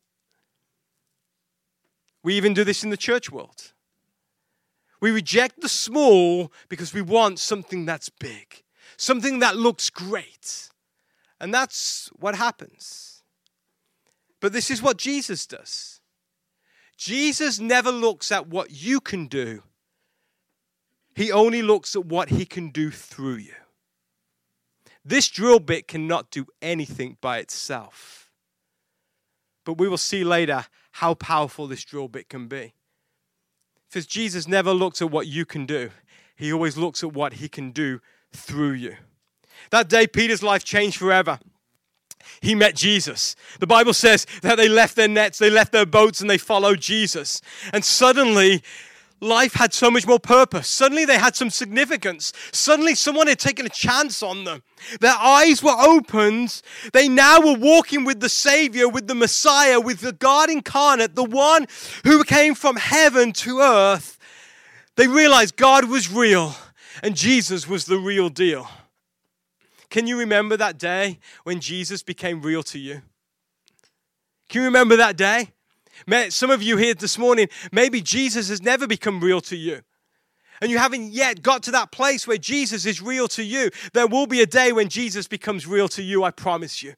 We 2.23 2.35
even 2.35 2.55
do 2.55 2.65
this 2.65 2.85
in 2.85 2.91
the 2.91 2.97
church 2.97 3.31
world. 3.31 3.73
We 5.03 5.11
reject 5.11 5.61
the 5.61 5.69
small 5.69 6.53
because 6.69 6.95
we 6.95 7.03
want 7.03 7.41
something 7.41 7.85
that's 7.85 8.09
big, 8.09 8.63
something 8.97 9.41
that 9.41 9.57
looks 9.57 9.91
great. 9.91 10.71
And 11.41 11.53
that's 11.53 12.09
what 12.21 12.37
happens. 12.37 13.25
But 14.41 14.53
this 14.53 14.71
is 14.71 14.81
what 14.81 14.99
Jesus 14.99 15.45
does. 15.45 16.01
Jesus 16.97 17.59
never 17.59 17.91
looks 17.91 18.31
at 18.31 18.47
what 18.47 18.71
you 18.71 19.01
can 19.01 19.27
do, 19.27 19.65
he 21.17 21.33
only 21.33 21.63
looks 21.63 21.97
at 21.97 22.07
what 22.07 22.29
he 22.29 22.47
can 22.47 22.71
do 22.71 22.91
through 22.91 23.37
you. 23.37 23.55
This 25.05 25.29
drill 25.29 25.59
bit 25.59 25.89
cannot 25.89 26.31
do 26.31 26.47
anything 26.63 27.19
by 27.21 27.39
itself. 27.39 28.31
But 29.65 29.79
we 29.79 29.89
will 29.89 29.99
see 29.99 30.23
later 30.23 30.67
how 30.93 31.15
powerful 31.15 31.67
this 31.67 31.83
drill 31.83 32.07
bit 32.07 32.29
can 32.29 32.47
be. 32.47 32.75
Because 33.93 34.07
Jesus 34.07 34.49
never 34.49 34.73
looks 34.73 35.03
at 35.03 35.11
what 35.11 35.27
you 35.27 35.45
can 35.45 35.67
do, 35.67 35.91
he 36.35 36.51
always 36.51 36.79
looks 36.79 37.03
at 37.03 37.13
what 37.13 37.35
he 37.35 37.49
can 37.49 37.73
do 37.73 38.01
through 38.33 38.73
you. 38.73 38.97
That 39.71 39.91
day, 39.91 40.07
Peter's 40.07 40.43
life 40.43 40.65
changed 40.65 40.97
forever. 40.97 41.39
He 42.41 42.55
met 42.55 42.75
Jesus. 42.75 43.37
The 43.61 43.67
Bible 43.67 43.93
says 43.93 44.27
that 44.41 44.57
they 44.57 44.67
left 44.69 44.97
their 44.97 45.09
nets, 45.09 45.39
they 45.39 45.51
left 45.51 45.73
their 45.73 45.85
boats, 45.85 46.23
and 46.23 46.31
they 46.31 46.39
followed 46.39 46.81
Jesus. 46.81 47.43
And 47.71 47.85
suddenly, 47.85 48.63
life 49.23 49.55
had 49.55 49.73
so 49.73 49.91
much 49.91 50.07
more 50.07 50.19
purpose. 50.19 50.69
Suddenly 50.69 51.05
they 51.05 51.19
had 51.19 51.37
some 51.37 51.49
significance. 51.49 52.33
Suddenly 52.53 52.95
someone 52.95 53.29
had 53.29 53.39
taken 53.39 53.65
a 53.65 53.71
chance 53.71 54.23
on 54.23 54.45
them. 54.45 54.63
Their 55.01 55.15
eyes 55.15 55.63
were 55.63 55.77
opened. 55.79 56.61
They 56.93 57.09
now 57.09 57.41
were 57.41 57.59
walking 57.59 58.05
with 58.05 58.21
the 58.21 58.29
Savior, 58.29 58.89
with 58.89 59.07
the 59.07 59.15
Messiah, 59.15 59.81
with 59.81 60.01
the 60.01 60.13
God 60.13 60.51
incarnate, 60.51 61.15
the 61.15 61.25
one 61.25 61.67
who 62.05 62.25
came 62.25 62.55
from 62.55 62.77
heaven 62.77 63.33
to 63.35 63.61
earth. 63.61 64.19
They 64.97 65.07
realized 65.07 65.57
God 65.57 65.89
was 65.89 66.13
real 66.13 66.55
and 67.03 67.17
Jesus 67.17 67.69
was 67.69 67.87
the 67.87 67.99
real 67.99 68.29
deal. 68.29 68.69
Can 69.89 70.07
you 70.07 70.19
remember 70.19 70.57
that 70.57 70.79
day 70.79 71.21
when 71.45 71.61
Jesus 71.61 72.03
became 72.03 72.43
real 72.43 72.63
to 72.65 72.79
you? 72.79 73.03
Can 74.49 74.63
you 74.63 74.67
remember 74.67 74.97
that 74.97 75.17
day? 75.17 75.53
Some 76.29 76.51
of 76.51 76.63
you 76.63 76.77
here 76.77 76.95
this 76.95 77.19
morning, 77.19 77.49
maybe 77.71 78.01
Jesus 78.01 78.49
has 78.49 78.63
never 78.63 78.87
become 78.87 79.21
real 79.21 79.41
to 79.43 79.57
you. 79.57 79.83
And 80.61 80.71
you 80.71 80.79
haven't 80.79 81.13
yet 81.13 81.43
got 81.43 81.65
to 81.65 81.73
that 81.73 81.91
place 81.91 82.27
where 82.27 82.39
Jesus 82.39 82.87
is 82.87 83.03
real 83.03 83.27
to 83.29 83.43
you. 83.43 83.71
There 83.95 84.07
will 84.07 84.27
be 84.27 84.41
a 84.41 84.47
day 84.47 84.73
when 84.73 84.89
Jesus 84.89 85.27
becomes 85.27 85.67
real 85.67 85.89
to 85.89 86.03
you, 86.03 86.23
I 86.23 86.31
promise 86.31 86.83
you. 86.83 86.95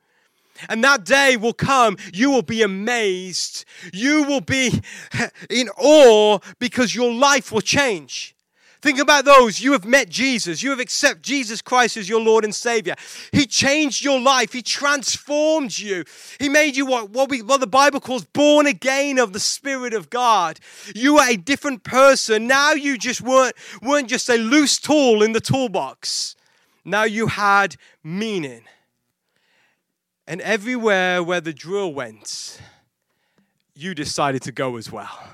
And 0.69 0.85
that 0.85 1.05
day 1.05 1.37
will 1.37 1.55
come. 1.55 1.97
You 2.13 2.31
will 2.31 2.43
be 2.43 2.63
amazed. 2.63 3.65
You 3.93 4.25
will 4.25 4.41
be 4.41 4.81
in 5.51 5.69
awe 5.79 6.39
because 6.59 6.95
your 6.95 7.13
life 7.13 7.51
will 7.51 7.61
change. 7.61 8.34
Think 8.85 8.99
about 8.99 9.25
those. 9.25 9.63
You 9.63 9.73
have 9.73 9.87
met 9.87 10.11
Jesus. 10.11 10.63
You 10.63 10.69
have 10.69 10.79
accepted 10.79 11.23
Jesus 11.23 11.63
Christ 11.63 11.97
as 11.97 12.07
your 12.07 12.21
Lord 12.21 12.45
and 12.45 12.55
Savior. 12.55 12.95
He 13.33 13.47
changed 13.47 14.05
your 14.05 14.21
life. 14.21 14.53
He 14.53 14.61
transformed 14.61 15.79
you. 15.79 16.05
He 16.39 16.51
made 16.51 16.77
you 16.77 16.85
what, 16.85 17.09
what, 17.09 17.31
we, 17.31 17.41
what 17.41 17.61
the 17.61 17.67
Bible 17.67 17.99
calls 17.99 18.27
born 18.27 18.67
again 18.67 19.19
of 19.19 19.33
the 19.33 19.41
Spirit 19.41 19.95
of 19.95 20.11
God. 20.11 20.61
You 20.95 21.17
are 21.17 21.31
a 21.31 21.37
different 21.37 21.83
person. 21.83 22.47
Now 22.47 22.73
you 22.73 22.99
just 22.99 23.23
weren't, 23.23 23.55
weren't 23.81 24.11
just 24.11 24.29
a 24.29 24.37
loose 24.37 24.79
tool 24.79 25.23
in 25.23 25.33
the 25.33 25.41
toolbox. 25.41 26.37
Now 26.85 27.05
you 27.05 27.29
had 27.29 27.77
meaning. 28.03 28.65
And 30.27 30.43
everywhere 30.43 31.23
where 31.23 31.41
the 31.41 31.55
drill 31.55 31.95
went, 31.95 32.61
you 33.75 33.95
decided 33.95 34.43
to 34.43 34.53
go 34.53 34.77
as 34.77 34.93
well 34.93 35.34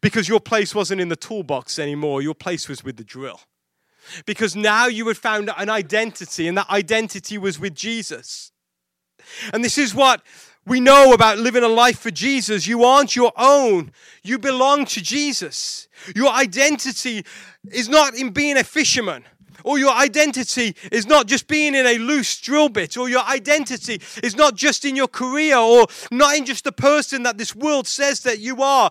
because 0.00 0.28
your 0.28 0.40
place 0.40 0.74
wasn't 0.74 1.00
in 1.00 1.08
the 1.08 1.16
toolbox 1.16 1.78
anymore, 1.78 2.22
your 2.22 2.34
place 2.34 2.68
was 2.68 2.84
with 2.84 2.96
the 2.96 3.04
drill. 3.04 3.40
Because 4.26 4.56
now 4.56 4.86
you 4.86 5.06
had 5.08 5.16
found 5.16 5.50
an 5.56 5.70
identity, 5.70 6.48
and 6.48 6.56
that 6.56 6.70
identity 6.70 7.38
was 7.38 7.58
with 7.58 7.74
Jesus. 7.74 8.52
And 9.52 9.64
this 9.64 9.78
is 9.78 9.94
what 9.94 10.22
we 10.66 10.80
know 10.80 11.12
about 11.12 11.38
living 11.38 11.62
a 11.62 11.68
life 11.68 11.98
for 11.98 12.10
Jesus. 12.10 12.66
You 12.66 12.84
aren't 12.84 13.16
your 13.16 13.32
own, 13.36 13.92
you 14.22 14.38
belong 14.38 14.84
to 14.86 15.02
Jesus. 15.02 15.88
Your 16.14 16.30
identity 16.30 17.24
is 17.70 17.88
not 17.88 18.14
in 18.14 18.30
being 18.30 18.56
a 18.56 18.64
fisherman. 18.64 19.24
Or 19.62 19.78
your 19.78 19.92
identity 19.92 20.74
is 20.90 21.06
not 21.06 21.26
just 21.26 21.46
being 21.46 21.74
in 21.74 21.86
a 21.86 21.98
loose 21.98 22.40
drill 22.40 22.70
bit, 22.70 22.96
or 22.96 23.10
your 23.10 23.24
identity 23.24 24.00
is 24.22 24.34
not 24.34 24.54
just 24.54 24.86
in 24.86 24.96
your 24.96 25.08
career, 25.08 25.56
or 25.56 25.86
not 26.10 26.36
in 26.36 26.46
just 26.46 26.64
the 26.64 26.72
person 26.72 27.24
that 27.24 27.36
this 27.36 27.54
world 27.54 27.86
says 27.86 28.20
that 28.20 28.38
you 28.38 28.62
are. 28.62 28.90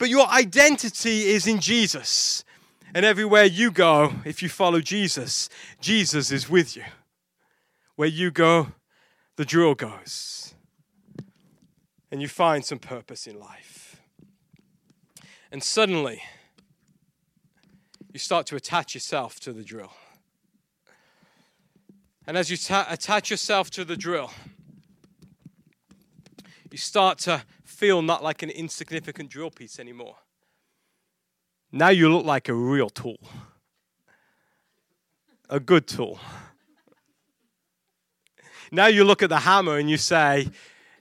But 0.00 0.08
your 0.08 0.26
identity 0.28 1.28
is 1.28 1.46
in 1.46 1.60
Jesus. 1.60 2.42
And 2.94 3.04
everywhere 3.04 3.44
you 3.44 3.70
go, 3.70 4.14
if 4.24 4.42
you 4.42 4.48
follow 4.48 4.80
Jesus, 4.80 5.50
Jesus 5.78 6.32
is 6.32 6.48
with 6.48 6.74
you. 6.74 6.84
Where 7.96 8.08
you 8.08 8.30
go, 8.30 8.68
the 9.36 9.44
drill 9.44 9.74
goes. 9.74 10.54
And 12.10 12.22
you 12.22 12.28
find 12.28 12.64
some 12.64 12.78
purpose 12.78 13.26
in 13.26 13.38
life. 13.38 14.00
And 15.52 15.62
suddenly, 15.62 16.22
you 18.10 18.18
start 18.18 18.46
to 18.46 18.56
attach 18.56 18.94
yourself 18.94 19.38
to 19.40 19.52
the 19.52 19.62
drill. 19.62 19.92
And 22.26 22.38
as 22.38 22.50
you 22.50 22.56
ta- 22.56 22.86
attach 22.88 23.30
yourself 23.30 23.68
to 23.72 23.84
the 23.84 23.98
drill, 23.98 24.30
you 26.70 26.78
start 26.78 27.18
to 27.18 27.42
feel 27.80 28.02
not 28.02 28.22
like 28.22 28.42
an 28.42 28.50
insignificant 28.50 29.30
drill 29.30 29.50
piece 29.50 29.80
anymore. 29.80 30.16
Now 31.72 31.88
you 31.88 32.12
look 32.12 32.26
like 32.26 32.50
a 32.50 32.52
real 32.52 32.90
tool, 32.90 33.18
a 35.48 35.58
good 35.58 35.86
tool. 35.86 36.20
Now 38.70 38.88
you 38.88 39.02
look 39.02 39.22
at 39.22 39.30
the 39.30 39.38
hammer 39.38 39.78
and 39.78 39.88
you 39.88 39.96
say, 39.96 40.48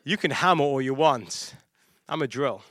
You 0.05 0.15
can 0.15 0.31
hammer 0.31 0.63
all 0.63 0.81
you 0.81 0.93
want. 0.93 1.53
I'm 2.07 2.21
a 2.21 2.27
drill. 2.27 2.61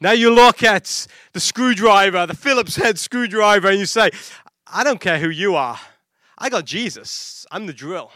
Now 0.00 0.12
you 0.12 0.32
look 0.32 0.62
at 0.62 1.08
the 1.32 1.40
screwdriver, 1.40 2.24
the 2.24 2.36
Phillips 2.36 2.76
head 2.76 3.00
screwdriver, 3.00 3.68
and 3.68 3.80
you 3.80 3.86
say, 3.86 4.10
I 4.64 4.84
don't 4.84 5.00
care 5.00 5.18
who 5.18 5.30
you 5.30 5.56
are. 5.56 5.80
I 6.38 6.50
got 6.50 6.64
Jesus. 6.64 7.46
I'm 7.50 7.66
the 7.66 7.72
drill. 7.72 8.12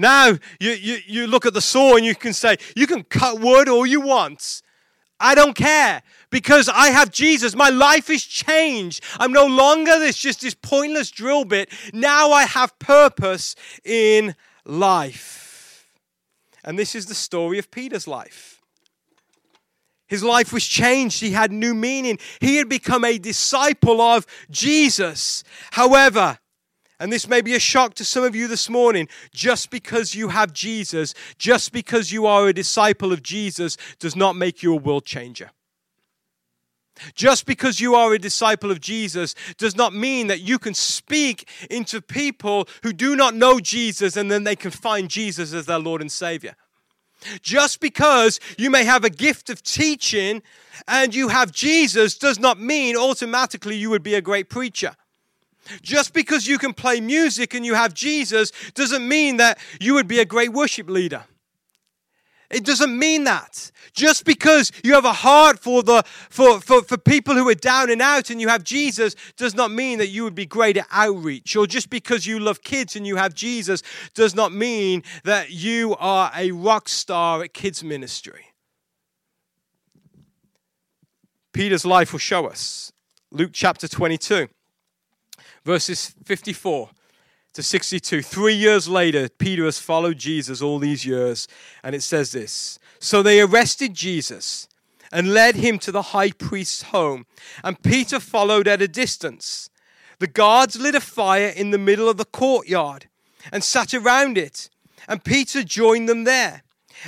Now 0.00 0.38
you, 0.58 0.70
you, 0.70 0.98
you 1.06 1.26
look 1.26 1.44
at 1.44 1.52
the 1.52 1.60
saw 1.60 1.96
and 1.96 2.06
you 2.06 2.14
can 2.14 2.32
say, 2.32 2.56
You 2.74 2.86
can 2.86 3.04
cut 3.04 3.38
wood 3.38 3.68
all 3.68 3.86
you 3.86 4.00
want. 4.00 4.62
I 5.20 5.34
don't 5.34 5.54
care 5.54 6.02
because 6.30 6.70
I 6.70 6.88
have 6.88 7.10
Jesus. 7.10 7.54
My 7.54 7.68
life 7.68 8.08
is 8.08 8.24
changed. 8.24 9.04
I'm 9.18 9.32
no 9.32 9.44
longer 9.44 9.98
this 9.98 10.16
just 10.16 10.40
this 10.40 10.54
pointless 10.54 11.10
drill 11.10 11.44
bit. 11.44 11.70
Now 11.92 12.32
I 12.32 12.44
have 12.44 12.78
purpose 12.78 13.54
in 13.84 14.34
life. 14.64 15.86
And 16.64 16.78
this 16.78 16.94
is 16.94 17.06
the 17.06 17.14
story 17.14 17.58
of 17.58 17.70
Peter's 17.70 18.08
life. 18.08 18.62
His 20.08 20.24
life 20.24 20.52
was 20.52 20.66
changed. 20.66 21.20
He 21.20 21.30
had 21.30 21.52
new 21.52 21.74
meaning. 21.74 22.18
He 22.40 22.56
had 22.56 22.68
become 22.68 23.04
a 23.04 23.16
disciple 23.16 24.00
of 24.00 24.26
Jesus. 24.50 25.44
However, 25.70 26.39
and 27.00 27.10
this 27.10 27.26
may 27.26 27.40
be 27.40 27.54
a 27.54 27.58
shock 27.58 27.94
to 27.94 28.04
some 28.04 28.22
of 28.22 28.36
you 28.36 28.46
this 28.46 28.68
morning. 28.68 29.08
Just 29.32 29.70
because 29.70 30.14
you 30.14 30.28
have 30.28 30.52
Jesus, 30.52 31.14
just 31.38 31.72
because 31.72 32.12
you 32.12 32.26
are 32.26 32.46
a 32.46 32.52
disciple 32.52 33.10
of 33.10 33.22
Jesus, 33.22 33.78
does 33.98 34.14
not 34.14 34.36
make 34.36 34.62
you 34.62 34.74
a 34.74 34.76
world 34.76 35.06
changer. 35.06 35.50
Just 37.14 37.46
because 37.46 37.80
you 37.80 37.94
are 37.94 38.12
a 38.12 38.18
disciple 38.18 38.70
of 38.70 38.80
Jesus 38.80 39.34
does 39.56 39.74
not 39.74 39.94
mean 39.94 40.26
that 40.26 40.40
you 40.40 40.58
can 40.58 40.74
speak 40.74 41.48
into 41.70 42.02
people 42.02 42.68
who 42.82 42.92
do 42.92 43.16
not 43.16 43.34
know 43.34 43.58
Jesus 43.58 44.18
and 44.18 44.30
then 44.30 44.44
they 44.44 44.56
can 44.56 44.70
find 44.70 45.08
Jesus 45.08 45.54
as 45.54 45.64
their 45.64 45.78
Lord 45.78 46.02
and 46.02 46.12
Savior. 46.12 46.54
Just 47.40 47.80
because 47.80 48.40
you 48.58 48.70
may 48.70 48.84
have 48.84 49.04
a 49.04 49.10
gift 49.10 49.48
of 49.48 49.62
teaching 49.62 50.42
and 50.86 51.14
you 51.14 51.28
have 51.28 51.52
Jesus 51.52 52.18
does 52.18 52.38
not 52.38 52.60
mean 52.60 52.96
automatically 52.96 53.76
you 53.76 53.88
would 53.88 54.02
be 54.02 54.14
a 54.14 54.22
great 54.22 54.50
preacher. 54.50 54.96
Just 55.82 56.12
because 56.12 56.46
you 56.46 56.58
can 56.58 56.72
play 56.72 57.00
music 57.00 57.54
and 57.54 57.64
you 57.64 57.74
have 57.74 57.94
Jesus 57.94 58.52
doesn't 58.74 59.06
mean 59.06 59.36
that 59.38 59.58
you 59.80 59.94
would 59.94 60.08
be 60.08 60.20
a 60.20 60.24
great 60.24 60.52
worship 60.52 60.88
leader. 60.88 61.24
It 62.50 62.64
doesn't 62.64 62.98
mean 62.98 63.24
that. 63.24 63.70
Just 63.92 64.24
because 64.24 64.72
you 64.82 64.94
have 64.94 65.04
a 65.04 65.12
heart 65.12 65.60
for, 65.60 65.82
the, 65.82 66.02
for, 66.28 66.60
for, 66.60 66.82
for 66.82 66.96
people 66.96 67.34
who 67.34 67.48
are 67.48 67.54
down 67.54 67.90
and 67.90 68.02
out 68.02 68.28
and 68.28 68.40
you 68.40 68.48
have 68.48 68.64
Jesus 68.64 69.14
does 69.36 69.54
not 69.54 69.70
mean 69.70 69.98
that 69.98 70.08
you 70.08 70.24
would 70.24 70.34
be 70.34 70.46
great 70.46 70.76
at 70.76 70.86
outreach. 70.90 71.54
Or 71.54 71.66
just 71.66 71.90
because 71.90 72.26
you 72.26 72.40
love 72.40 72.62
kids 72.62 72.96
and 72.96 73.06
you 73.06 73.16
have 73.16 73.34
Jesus 73.34 73.82
does 74.14 74.34
not 74.34 74.52
mean 74.52 75.04
that 75.22 75.50
you 75.50 75.94
are 76.00 76.32
a 76.36 76.50
rock 76.50 76.88
star 76.88 77.42
at 77.42 77.54
kids' 77.54 77.84
ministry. 77.84 78.46
Peter's 81.52 81.86
life 81.86 82.12
will 82.12 82.18
show 82.18 82.46
us. 82.46 82.92
Luke 83.30 83.50
chapter 83.52 83.86
22 83.86 84.48
verses 85.64 86.14
54 86.24 86.90
to 87.54 87.62
62. 87.62 88.22
Three 88.22 88.54
years 88.54 88.88
later, 88.88 89.28
Peter 89.28 89.64
has 89.64 89.78
followed 89.78 90.18
Jesus 90.18 90.62
all 90.62 90.78
these 90.78 91.04
years, 91.04 91.48
and 91.82 91.94
it 91.94 92.02
says 92.02 92.32
this 92.32 92.78
So 92.98 93.22
they 93.22 93.40
arrested 93.40 93.94
Jesus 93.94 94.68
and 95.12 95.34
led 95.34 95.56
him 95.56 95.78
to 95.80 95.92
the 95.92 96.02
high 96.02 96.30
priest's 96.30 96.82
home, 96.84 97.26
and 97.64 97.82
Peter 97.82 98.20
followed 98.20 98.68
at 98.68 98.82
a 98.82 98.88
distance. 98.88 99.70
The 100.18 100.26
guards 100.26 100.78
lit 100.78 100.94
a 100.94 101.00
fire 101.00 101.48
in 101.48 101.70
the 101.70 101.78
middle 101.78 102.08
of 102.08 102.18
the 102.18 102.26
courtyard 102.26 103.06
and 103.50 103.64
sat 103.64 103.94
around 103.94 104.36
it, 104.36 104.68
and 105.08 105.24
Peter 105.24 105.62
joined 105.62 106.08
them 106.08 106.24
there. 106.24 106.62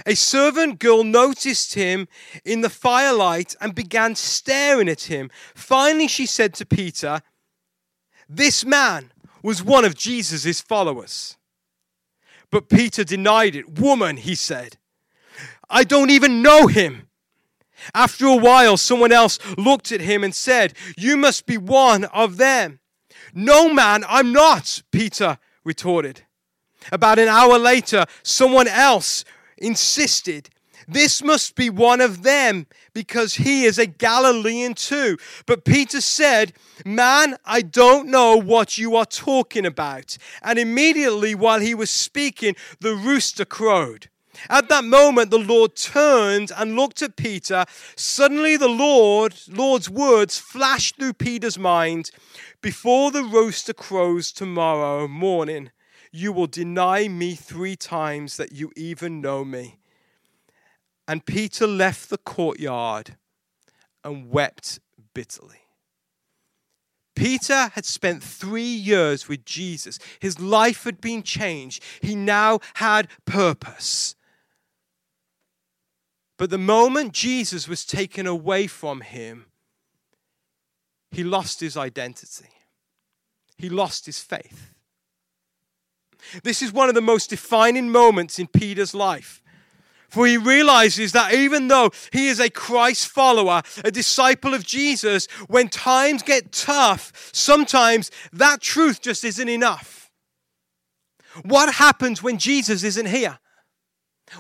A 0.07 0.15
servant 0.15 0.79
girl 0.79 1.05
noticed 1.05 1.75
him 1.75 2.09
in 2.45 2.63
the 2.63 2.71
firelight 2.71 3.55
and 3.61 3.75
began 3.75 4.15
staring 4.15 4.89
at 4.89 5.03
him. 5.03 5.31
Finally, 5.55 6.09
she 6.09 6.25
said 6.25 6.55
to 6.55 6.65
Peter, 6.65 7.21
this 8.37 8.65
man 8.65 9.13
was 9.43 9.63
one 9.63 9.85
of 9.85 9.95
Jesus' 9.95 10.61
followers. 10.61 11.37
But 12.51 12.69
Peter 12.69 13.05
denied 13.05 13.57
it. 13.57 13.79
Woman, 13.79 14.17
he 14.17 14.35
said, 14.35 14.77
I 15.69 15.85
don't 15.85 16.11
even 16.11 16.43
know 16.43 16.67
him. 16.67 17.09
After 17.95 18.27
a 18.27 18.37
while, 18.37 18.77
someone 18.77 19.11
else 19.11 19.39
looked 19.57 19.91
at 19.91 20.01
him 20.01 20.23
and 20.23 20.35
said, 20.35 20.75
You 20.97 21.17
must 21.17 21.47
be 21.47 21.59
one 21.59 22.05
of 22.05 22.37
them. 22.37 22.81
No, 23.35 23.73
man, 23.73 24.05
I'm 24.07 24.33
not, 24.33 24.83
Peter 24.93 25.39
retorted. 25.65 26.23
About 26.91 27.19
an 27.19 27.29
hour 27.29 27.59
later, 27.59 28.07
someone 28.23 28.69
else 28.69 29.25
insisted, 29.59 30.51
this 30.87 31.23
must 31.23 31.55
be 31.55 31.71
one 31.71 32.01
of 32.01 32.23
them 32.23 32.67
because 32.95 33.35
he 33.35 33.65
is 33.65 33.79
a 33.79 33.87
Galilean 33.87 34.75
too. 34.75 35.17
But 35.47 35.65
Peter 35.65 36.01
said, 36.01 36.53
Man, 36.85 37.37
I 37.45 37.63
don't 37.63 38.09
know 38.09 38.37
what 38.37 38.79
you 38.79 38.97
are 38.97 39.07
talking 39.07 39.67
about. 39.67 40.19
And 40.43 40.59
immediately 40.59 41.35
while 41.35 41.61
he 41.61 41.75
was 41.75 41.91
speaking, 41.91 42.57
the 42.81 42.95
rooster 42.95 43.45
crowed. 43.45 44.09
At 44.49 44.69
that 44.71 44.85
moment, 44.85 45.31
the 45.31 45.39
Lord 45.39 45.77
turned 45.77 46.51
and 46.57 46.75
looked 46.75 47.03
at 47.03 47.17
Peter. 47.17 47.65
Suddenly, 47.97 48.57
the 48.57 48.69
Lord, 48.69 49.35
Lord's 49.49 49.91
words 49.91 50.39
flashed 50.39 50.97
through 50.97 51.15
Peter's 51.15 51.59
mind 51.59 52.11
Before 52.61 53.11
the 53.11 53.25
rooster 53.25 53.75
crows 53.75 54.33
tomorrow 54.33 55.07
morning, 55.07 55.71
you 56.11 56.33
will 56.33 56.47
deny 56.47 57.09
me 57.09 57.35
three 57.35 57.77
times 57.77 58.37
that 58.37 58.53
you 58.53 58.73
even 58.77 59.21
know 59.21 59.45
me. 59.45 59.79
And 61.09 61.27
Peter 61.27 61.67
left 61.67 62.11
the 62.11 62.19
courtyard 62.19 63.17
and 64.05 64.31
wept 64.31 64.81
bitterly. 65.15 65.59
Peter 67.15 67.69
had 67.75 67.85
spent 67.85 68.23
three 68.23 68.63
years 68.63 69.29
with 69.29 69.45
Jesus. 69.45 69.99
His 70.21 70.41
life 70.41 70.85
had 70.85 71.01
been 71.01 71.23
changed. 71.23 71.83
He 72.01 72.15
now 72.15 72.61
had 72.75 73.09
purpose. 73.27 74.15
But 76.39 76.51
the 76.51 76.59
moment 76.59 77.13
Jesus 77.13 77.69
was 77.69 77.85
taken 77.85 78.27
away 78.27 78.67
from 78.67 79.03
him, 79.03 79.47
he 81.11 81.23
lost 81.23 81.61
his 81.61 81.77
identity. 81.77 82.49
He 83.59 83.69
lost 83.69 84.07
his 84.07 84.19
faith. 84.21 84.75
This 86.43 86.63
is 86.63 86.73
one 86.73 86.89
of 86.89 86.95
the 86.95 87.01
most 87.01 87.31
defining 87.31 87.91
moments 87.91 88.39
in 88.39 88.47
Peter's 88.47 88.95
life. 88.95 89.42
For 90.13 90.27
he 90.27 90.37
realizes 90.37 91.13
that 91.13 91.33
even 91.33 91.69
though 91.69 91.91
he 92.13 92.29
is 92.29 92.39
a 92.39 92.51
Christ 92.51 93.09
follower, 93.09 93.63
a 93.83 93.91
disciple 93.91 94.53
of 94.53 94.63
Jesus, 94.63 95.27
when 95.49 95.71
times 95.71 96.23
get 96.23 96.53
tough, 96.53 97.31
sometimes 97.33 98.11
that 98.31 98.61
truth 98.61 99.01
just 99.01 99.25
isn't 99.25 99.49
enough. 99.49 100.11
What 101.47 101.77
happens 101.77 102.23
when 102.23 102.37
Jesus 102.37 102.85
isn't 102.85 103.07
here? 103.07 103.39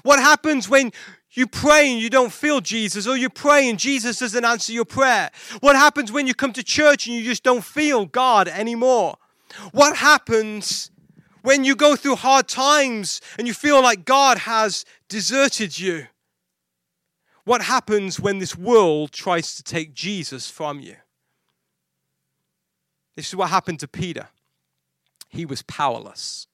What 0.03 0.19
happens 0.19 0.69
when 0.69 0.93
you 1.31 1.47
pray 1.47 1.91
and 1.91 1.99
you 1.99 2.11
don't 2.11 2.35
feel 2.35 2.61
Jesus, 2.61 3.07
or 3.07 3.17
you 3.17 3.31
pray 3.31 3.71
and 3.71 3.79
Jesus 3.79 4.19
doesn't 4.19 4.45
answer 4.45 4.75
your 4.75 4.85
prayer? 4.85 5.31
What 5.61 5.75
happens 5.75 6.13
when 6.13 6.27
you 6.27 6.35
come 6.35 6.53
to 6.53 6.63
church 6.63 7.07
and 7.07 7.17
you 7.17 7.25
just 7.25 7.45
don't 7.45 7.65
feel 7.65 8.05
God 8.05 8.47
anymore? 8.47 9.17
What 9.71 9.97
happens 9.97 10.91
when 11.41 11.65
you 11.65 11.75
go 11.75 11.97
through 11.97 12.17
hard 12.17 12.47
times 12.47 13.21
and 13.39 13.47
you 13.47 13.55
feel 13.55 13.83
like 13.83 14.05
God 14.05 14.39
has 14.39 14.85
deserted 15.12 15.79
you? 15.79 16.07
What 17.44 17.62
happens 17.62 18.18
when 18.18 18.38
this 18.38 18.57
world 18.57 19.12
tries 19.12 19.55
to 19.57 19.62
take 19.62 19.92
Jesus 19.94 20.51
from 20.51 20.81
you? 20.81 20.96
This 23.14 23.29
is 23.29 23.37
what 23.37 23.51
happened 23.51 23.79
to 23.81 23.88
Peter. 23.88 24.29
He 25.29 25.44
was 25.44 25.62
powerless. 25.62 26.46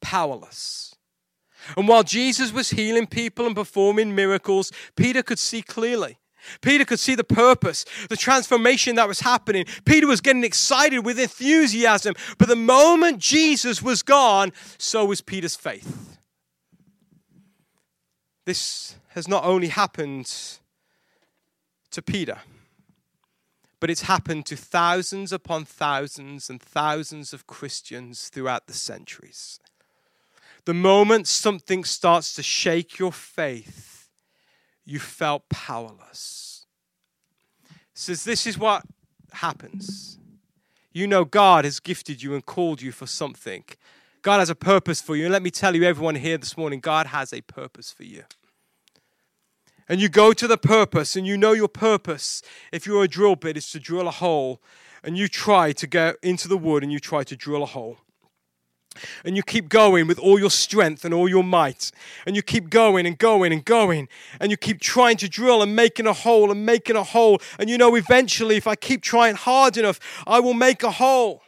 Powerless. 0.00 0.94
And 1.76 1.88
while 1.88 2.04
Jesus 2.04 2.52
was 2.52 2.70
healing 2.70 3.08
people 3.08 3.46
and 3.46 3.56
performing 3.56 4.14
miracles, 4.14 4.70
Peter 4.94 5.22
could 5.22 5.40
see 5.40 5.60
clearly. 5.60 6.18
Peter 6.60 6.84
could 6.84 7.00
see 7.00 7.16
the 7.16 7.24
purpose, 7.24 7.84
the 8.08 8.16
transformation 8.16 8.94
that 8.94 9.08
was 9.08 9.20
happening. 9.20 9.64
Peter 9.84 10.06
was 10.06 10.20
getting 10.20 10.44
excited 10.44 11.04
with 11.04 11.18
enthusiasm. 11.18 12.14
But 12.38 12.46
the 12.46 12.56
moment 12.56 13.18
Jesus 13.18 13.82
was 13.82 14.02
gone, 14.02 14.52
so 14.78 15.04
was 15.06 15.20
Peter's 15.20 15.56
faith. 15.56 16.17
This 18.48 18.94
has 19.08 19.28
not 19.28 19.44
only 19.44 19.68
happened 19.68 20.32
to 21.90 22.00
Peter, 22.00 22.38
but 23.78 23.90
it's 23.90 24.04
happened 24.04 24.46
to 24.46 24.56
thousands 24.56 25.34
upon 25.34 25.66
thousands 25.66 26.48
and 26.48 26.58
thousands 26.58 27.34
of 27.34 27.46
Christians 27.46 28.30
throughout 28.30 28.66
the 28.66 28.72
centuries. 28.72 29.60
The 30.64 30.72
moment 30.72 31.26
something 31.26 31.84
starts 31.84 32.32
to 32.36 32.42
shake 32.42 32.98
your 32.98 33.12
faith, 33.12 34.08
you 34.86 34.98
felt 34.98 35.50
powerless. 35.50 36.64
Says 37.92 38.24
this 38.24 38.46
is 38.46 38.56
what 38.56 38.82
happens. 39.30 40.18
You 40.90 41.06
know 41.06 41.26
God 41.26 41.66
has 41.66 41.80
gifted 41.80 42.22
you 42.22 42.32
and 42.32 42.46
called 42.46 42.80
you 42.80 42.92
for 42.92 43.06
something. 43.06 43.64
God 44.22 44.38
has 44.38 44.48
a 44.48 44.54
purpose 44.54 45.02
for 45.02 45.16
you. 45.16 45.24
And 45.24 45.32
let 45.34 45.42
me 45.42 45.50
tell 45.50 45.76
you, 45.76 45.82
everyone 45.84 46.14
here 46.14 46.38
this 46.38 46.56
morning, 46.56 46.80
God 46.80 47.08
has 47.08 47.34
a 47.34 47.42
purpose 47.42 47.92
for 47.92 48.04
you 48.04 48.24
and 49.88 50.00
you 50.00 50.08
go 50.08 50.32
to 50.32 50.46
the 50.46 50.58
purpose 50.58 51.16
and 51.16 51.26
you 51.26 51.36
know 51.36 51.52
your 51.52 51.68
purpose. 51.68 52.42
If 52.72 52.86
you're 52.86 53.04
a 53.04 53.08
drill 53.08 53.36
bit 53.36 53.56
is 53.56 53.70
to 53.70 53.80
drill 53.80 54.06
a 54.06 54.12
hole. 54.12 54.60
And 55.02 55.16
you 55.16 55.28
try 55.28 55.72
to 55.72 55.86
go 55.86 56.14
into 56.22 56.48
the 56.48 56.58
wood 56.58 56.82
and 56.82 56.92
you 56.92 56.98
try 56.98 57.22
to 57.24 57.36
drill 57.36 57.62
a 57.62 57.66
hole. 57.66 57.98
And 59.24 59.36
you 59.36 59.42
keep 59.42 59.68
going 59.68 60.08
with 60.08 60.18
all 60.18 60.38
your 60.38 60.50
strength 60.50 61.04
and 61.04 61.14
all 61.14 61.28
your 61.28 61.44
might. 61.44 61.92
And 62.26 62.34
you 62.34 62.42
keep 62.42 62.68
going 62.68 63.06
and 63.06 63.16
going 63.16 63.52
and 63.52 63.64
going. 63.64 64.08
And 64.40 64.50
you 64.50 64.56
keep 64.56 64.80
trying 64.80 65.16
to 65.18 65.28
drill 65.28 65.62
and 65.62 65.74
making 65.74 66.06
a 66.06 66.12
hole 66.12 66.50
and 66.50 66.66
making 66.66 66.96
a 66.96 67.04
hole. 67.04 67.40
And 67.58 67.70
you 67.70 67.78
know 67.78 67.94
eventually 67.94 68.56
if 68.56 68.66
i 68.66 68.74
keep 68.74 69.02
trying 69.02 69.36
hard 69.36 69.76
enough 69.76 70.00
i 70.26 70.40
will 70.40 70.54
make 70.54 70.82
a 70.82 70.90
hole. 70.90 71.42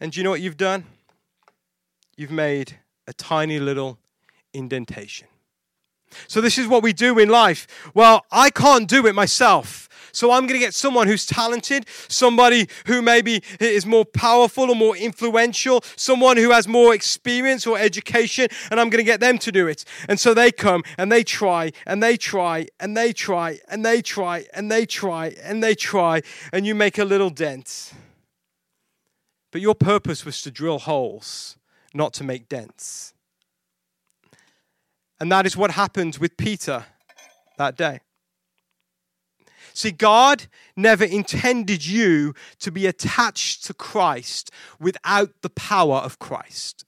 And 0.00 0.12
do 0.12 0.20
you 0.20 0.24
know 0.24 0.30
what 0.30 0.40
you've 0.40 0.56
done? 0.56 0.84
You've 2.16 2.30
made 2.30 2.78
a 3.06 3.12
tiny 3.12 3.58
little 3.58 3.98
indentation. 4.58 5.28
So, 6.26 6.40
this 6.40 6.58
is 6.58 6.66
what 6.66 6.82
we 6.82 6.92
do 6.92 7.18
in 7.18 7.28
life. 7.28 7.66
Well, 7.94 8.24
I 8.30 8.50
can't 8.50 8.88
do 8.88 9.06
it 9.06 9.14
myself. 9.14 9.88
So, 10.10 10.32
I'm 10.32 10.46
going 10.46 10.58
to 10.58 10.64
get 10.64 10.74
someone 10.74 11.06
who's 11.06 11.26
talented, 11.26 11.86
somebody 12.08 12.68
who 12.86 13.02
maybe 13.02 13.42
is 13.60 13.84
more 13.84 14.04
powerful 14.04 14.70
or 14.70 14.76
more 14.76 14.96
influential, 14.96 15.82
someone 15.96 16.38
who 16.38 16.50
has 16.50 16.66
more 16.66 16.94
experience 16.94 17.66
or 17.66 17.78
education, 17.78 18.48
and 18.70 18.80
I'm 18.80 18.88
going 18.88 19.04
to 19.04 19.10
get 19.10 19.20
them 19.20 19.38
to 19.38 19.52
do 19.52 19.66
it. 19.66 19.84
And 20.08 20.18
so 20.18 20.32
they 20.32 20.50
come 20.50 20.82
and 20.96 21.12
they 21.12 21.24
try 21.24 21.72
and 21.86 22.02
they 22.02 22.16
try 22.16 22.66
and 22.80 22.96
they 22.96 23.12
try 23.12 23.58
and 23.68 23.84
they 23.84 24.00
try 24.00 24.46
and 24.54 24.72
they 24.72 24.86
try 24.86 25.34
and 25.42 25.62
they 25.62 25.74
try, 25.74 26.22
and 26.52 26.66
you 26.66 26.74
make 26.74 26.98
a 26.98 27.04
little 27.04 27.30
dent. 27.30 27.92
But 29.50 29.60
your 29.60 29.74
purpose 29.74 30.24
was 30.24 30.42
to 30.42 30.50
drill 30.50 30.78
holes, 30.78 31.56
not 31.94 32.12
to 32.14 32.24
make 32.24 32.48
dents. 32.48 33.14
And 35.20 35.30
that 35.32 35.46
is 35.46 35.56
what 35.56 35.72
happened 35.72 36.18
with 36.18 36.36
Peter 36.36 36.86
that 37.56 37.76
day. 37.76 38.00
See, 39.74 39.90
God 39.92 40.46
never 40.76 41.04
intended 41.04 41.86
you 41.86 42.34
to 42.58 42.72
be 42.72 42.86
attached 42.86 43.64
to 43.66 43.74
Christ 43.74 44.50
without 44.80 45.30
the 45.42 45.50
power 45.50 45.96
of 45.96 46.18
Christ. 46.18 46.84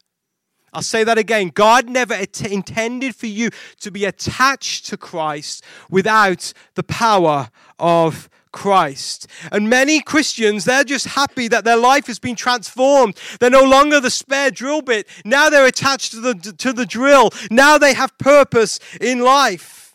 I'll 0.73 0.83
say 0.83 1.05
that 1.05 1.19
again. 1.19 1.49
God 1.49 1.89
never 1.89 2.15
intended 2.15 3.17
for 3.17 3.27
you 3.27 3.51
to 3.81 3.91
be 3.91 4.05
attached 4.05 4.87
to 4.87 4.97
Christ 4.97 5.65
without 5.89 6.53
the 6.75 6.83
power 6.83 7.51
of 7.79 8.29
Christ. 8.53 9.27
And 9.53 9.69
many 9.69 10.01
Christians, 10.01 10.65
they're 10.65 10.85
just 10.85 11.07
happy 11.07 11.49
that 11.49 11.65
their 11.65 11.77
life 11.77 12.07
has 12.07 12.19
been 12.19 12.37
transformed. 12.37 13.19
They're 13.39 13.51
no 13.51 13.63
longer 13.63 14.01
the 14.01 14.11
spare 14.11 14.51
drill 14.51 14.83
bit. 14.83 15.09
Now 15.25 15.51
they're 15.51 15.67
attached 15.67 16.13
to 16.13 16.21
the, 16.21 16.35
to 16.35 16.73
the 16.73 16.87
drill. 16.87 17.31
Now 17.51 17.79
they 17.79 17.95
have 17.95 18.17
purpose 18.19 18.79
in 19.01 19.21
life. 19.21 19.95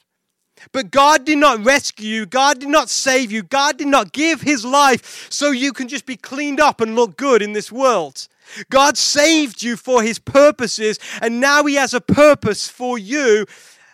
But 0.71 0.91
God 0.91 1.25
did 1.25 1.37
not 1.37 1.63
rescue 1.63 2.09
you. 2.09 2.25
God 2.25 2.59
did 2.59 2.69
not 2.69 2.89
save 2.89 3.31
you. 3.31 3.43
God 3.43 3.77
did 3.77 3.87
not 3.87 4.11
give 4.11 4.41
his 4.41 4.65
life 4.65 5.27
so 5.29 5.51
you 5.51 5.71
can 5.73 5.87
just 5.87 6.05
be 6.05 6.15
cleaned 6.15 6.59
up 6.59 6.81
and 6.81 6.95
look 6.95 7.17
good 7.17 7.41
in 7.41 7.53
this 7.53 7.71
world. 7.71 8.27
God 8.69 8.97
saved 8.97 9.63
you 9.63 9.75
for 9.75 10.03
his 10.03 10.19
purposes, 10.19 10.99
and 11.21 11.39
now 11.39 11.63
he 11.63 11.75
has 11.75 11.93
a 11.93 12.01
purpose 12.01 12.67
for 12.67 12.97
you 12.97 13.45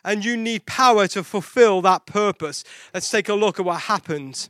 and 0.04 0.26
you 0.26 0.36
need 0.38 0.66
power 0.66 1.08
to 1.08 1.24
fulfill 1.24 1.82
that 1.82 2.06
purpose. 2.06 2.64
Let's 2.94 3.10
take 3.10 3.30
a 3.30 3.34
look 3.34 3.60
at 3.60 3.66
what 3.66 3.82
happened 3.82 4.50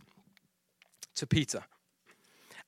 to 1.15 1.27
Peter. 1.27 1.63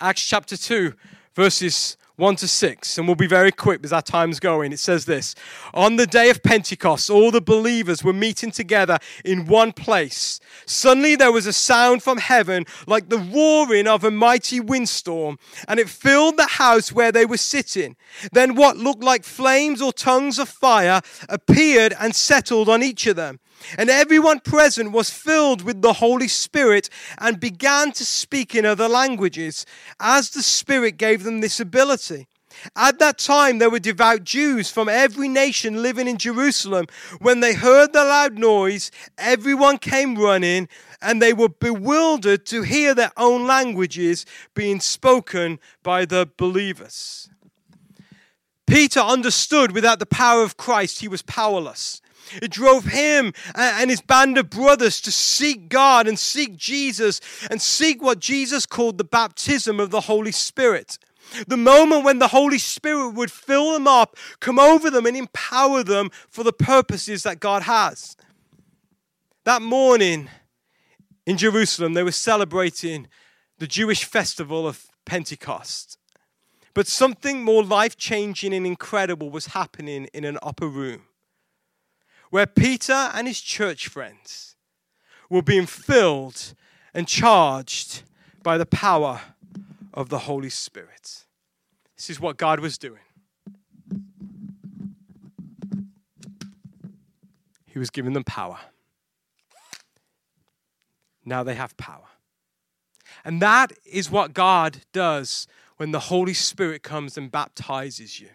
Acts 0.01 0.25
chapter 0.25 0.57
2, 0.57 0.93
verses 1.35 1.97
1 2.17 2.35
to 2.35 2.47
6, 2.47 2.97
and 2.99 3.07
we'll 3.07 3.15
be 3.15 3.25
very 3.25 3.51
quick 3.51 3.83
as 3.83 3.91
our 3.91 4.01
time's 4.01 4.39
going. 4.39 4.71
It 4.71 4.77
says 4.77 5.05
this 5.05 5.33
On 5.73 5.95
the 5.95 6.05
day 6.05 6.29
of 6.29 6.43
Pentecost, 6.43 7.09
all 7.09 7.31
the 7.31 7.41
believers 7.41 8.03
were 8.03 8.13
meeting 8.13 8.51
together 8.51 8.99
in 9.25 9.47
one 9.47 9.71
place. 9.71 10.39
Suddenly 10.67 11.15
there 11.15 11.31
was 11.31 11.47
a 11.47 11.53
sound 11.53 12.03
from 12.03 12.19
heaven 12.19 12.65
like 12.85 13.09
the 13.09 13.17
roaring 13.17 13.87
of 13.87 14.03
a 14.03 14.11
mighty 14.11 14.59
windstorm, 14.59 15.39
and 15.67 15.79
it 15.79 15.89
filled 15.89 16.37
the 16.37 16.45
house 16.45 16.91
where 16.91 17.11
they 17.11 17.25
were 17.25 17.37
sitting. 17.37 17.95
Then 18.31 18.53
what 18.53 18.77
looked 18.77 19.03
like 19.03 19.23
flames 19.23 19.81
or 19.81 19.91
tongues 19.91 20.37
of 20.37 20.47
fire 20.47 21.01
appeared 21.29 21.95
and 21.99 22.13
settled 22.13 22.69
on 22.69 22.83
each 22.83 23.07
of 23.07 23.15
them. 23.15 23.39
And 23.77 23.89
everyone 23.89 24.39
present 24.39 24.91
was 24.91 25.09
filled 25.09 25.61
with 25.61 25.81
the 25.81 25.93
Holy 25.93 26.27
Spirit 26.27 26.89
and 27.17 27.39
began 27.39 27.91
to 27.93 28.05
speak 28.05 28.55
in 28.55 28.65
other 28.65 28.87
languages 28.87 29.65
as 29.99 30.29
the 30.29 30.43
Spirit 30.43 30.97
gave 30.97 31.23
them 31.23 31.41
this 31.41 31.59
ability. 31.59 32.27
At 32.75 32.99
that 32.99 33.17
time, 33.17 33.59
there 33.59 33.69
were 33.69 33.79
devout 33.79 34.23
Jews 34.23 34.69
from 34.69 34.87
every 34.87 35.27
nation 35.27 35.81
living 35.81 36.07
in 36.07 36.17
Jerusalem. 36.17 36.85
When 37.19 37.39
they 37.39 37.53
heard 37.53 37.93
the 37.93 38.03
loud 38.03 38.37
noise, 38.37 38.91
everyone 39.17 39.77
came 39.77 40.15
running, 40.15 40.69
and 41.01 41.21
they 41.21 41.33
were 41.33 41.49
bewildered 41.49 42.45
to 42.47 42.61
hear 42.61 42.93
their 42.93 43.11
own 43.17 43.45
languages 43.47 44.25
being 44.53 44.79
spoken 44.79 45.59
by 45.81 46.05
the 46.05 46.29
believers. 46.37 47.29
Peter 48.65 49.01
understood 49.01 49.71
without 49.71 49.99
the 49.99 50.05
power 50.05 50.43
of 50.43 50.57
Christ, 50.57 50.99
he 50.99 51.07
was 51.07 51.21
powerless. 51.21 52.01
It 52.41 52.51
drove 52.51 52.85
him 52.85 53.33
and 53.55 53.89
his 53.89 54.01
band 54.01 54.37
of 54.37 54.49
brothers 54.49 55.01
to 55.01 55.11
seek 55.11 55.69
God 55.69 56.07
and 56.07 56.17
seek 56.17 56.55
Jesus 56.55 57.19
and 57.49 57.61
seek 57.61 58.01
what 58.01 58.19
Jesus 58.19 58.65
called 58.65 58.97
the 58.97 59.03
baptism 59.03 59.79
of 59.79 59.91
the 59.91 60.01
Holy 60.01 60.31
Spirit. 60.31 60.97
The 61.47 61.57
moment 61.57 62.03
when 62.03 62.19
the 62.19 62.27
Holy 62.27 62.57
Spirit 62.57 63.11
would 63.11 63.31
fill 63.31 63.73
them 63.73 63.87
up, 63.87 64.17
come 64.39 64.59
over 64.59 64.89
them, 64.89 65.05
and 65.05 65.17
empower 65.17 65.83
them 65.83 66.09
for 66.29 66.43
the 66.43 66.53
purposes 66.53 67.23
that 67.23 67.39
God 67.39 67.63
has. 67.63 68.15
That 69.45 69.61
morning 69.61 70.29
in 71.25 71.37
Jerusalem, 71.37 71.93
they 71.93 72.03
were 72.03 72.11
celebrating 72.11 73.07
the 73.57 73.67
Jewish 73.67 74.03
festival 74.03 74.67
of 74.67 74.85
Pentecost. 75.05 75.97
But 76.73 76.87
something 76.87 77.43
more 77.43 77.63
life 77.63 77.97
changing 77.97 78.53
and 78.53 78.65
incredible 78.65 79.29
was 79.29 79.47
happening 79.47 80.07
in 80.13 80.25
an 80.25 80.37
upper 80.41 80.67
room 80.67 81.03
where 82.33 82.47
Peter 82.47 83.11
and 83.13 83.27
his 83.27 83.39
church 83.39 83.87
friends 83.87 84.55
were 85.29 85.43
being 85.43 85.67
filled 85.67 86.55
and 86.91 87.07
charged 87.07 88.01
by 88.41 88.57
the 88.57 88.65
power 88.65 89.21
of 89.93 90.09
the 90.09 90.17
Holy 90.17 90.49
Spirit. 90.49 91.25
This 91.95 92.09
is 92.09 92.19
what 92.19 92.37
God 92.37 92.59
was 92.59 92.79
doing. 92.79 93.03
He 97.67 97.77
was 97.77 97.91
giving 97.91 98.13
them 98.13 98.23
power. 98.23 98.57
Now 101.23 101.43
they 101.43 101.53
have 101.53 101.77
power. 101.77 102.07
And 103.23 103.43
that 103.43 103.73
is 103.85 104.09
what 104.09 104.33
God 104.33 104.77
does 104.91 105.45
when 105.77 105.91
the 105.91 105.99
Holy 105.99 106.33
Spirit 106.33 106.81
comes 106.81 107.15
and 107.15 107.31
baptizes 107.31 108.19
you. 108.19 108.29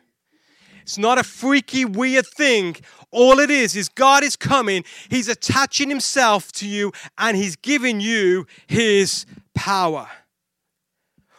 It's 0.88 0.96
not 0.96 1.18
a 1.18 1.22
freaky, 1.22 1.84
weird 1.84 2.26
thing. 2.26 2.76
All 3.10 3.40
it 3.40 3.50
is 3.50 3.76
is 3.76 3.90
God 3.90 4.24
is 4.24 4.36
coming, 4.36 4.84
He's 5.10 5.28
attaching 5.28 5.90
Himself 5.90 6.50
to 6.52 6.66
you, 6.66 6.92
and 7.18 7.36
He's 7.36 7.56
giving 7.56 8.00
you 8.00 8.46
His 8.66 9.26
power. 9.54 10.08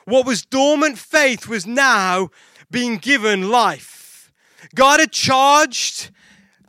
What 0.06 0.28
was 0.28 0.44
dormant 0.44 1.00
faith 1.00 1.48
was 1.48 1.66
now 1.66 2.30
being 2.70 2.98
given 2.98 3.50
life. 3.50 4.32
God 4.76 5.00
had 5.00 5.12
charged 5.12 6.12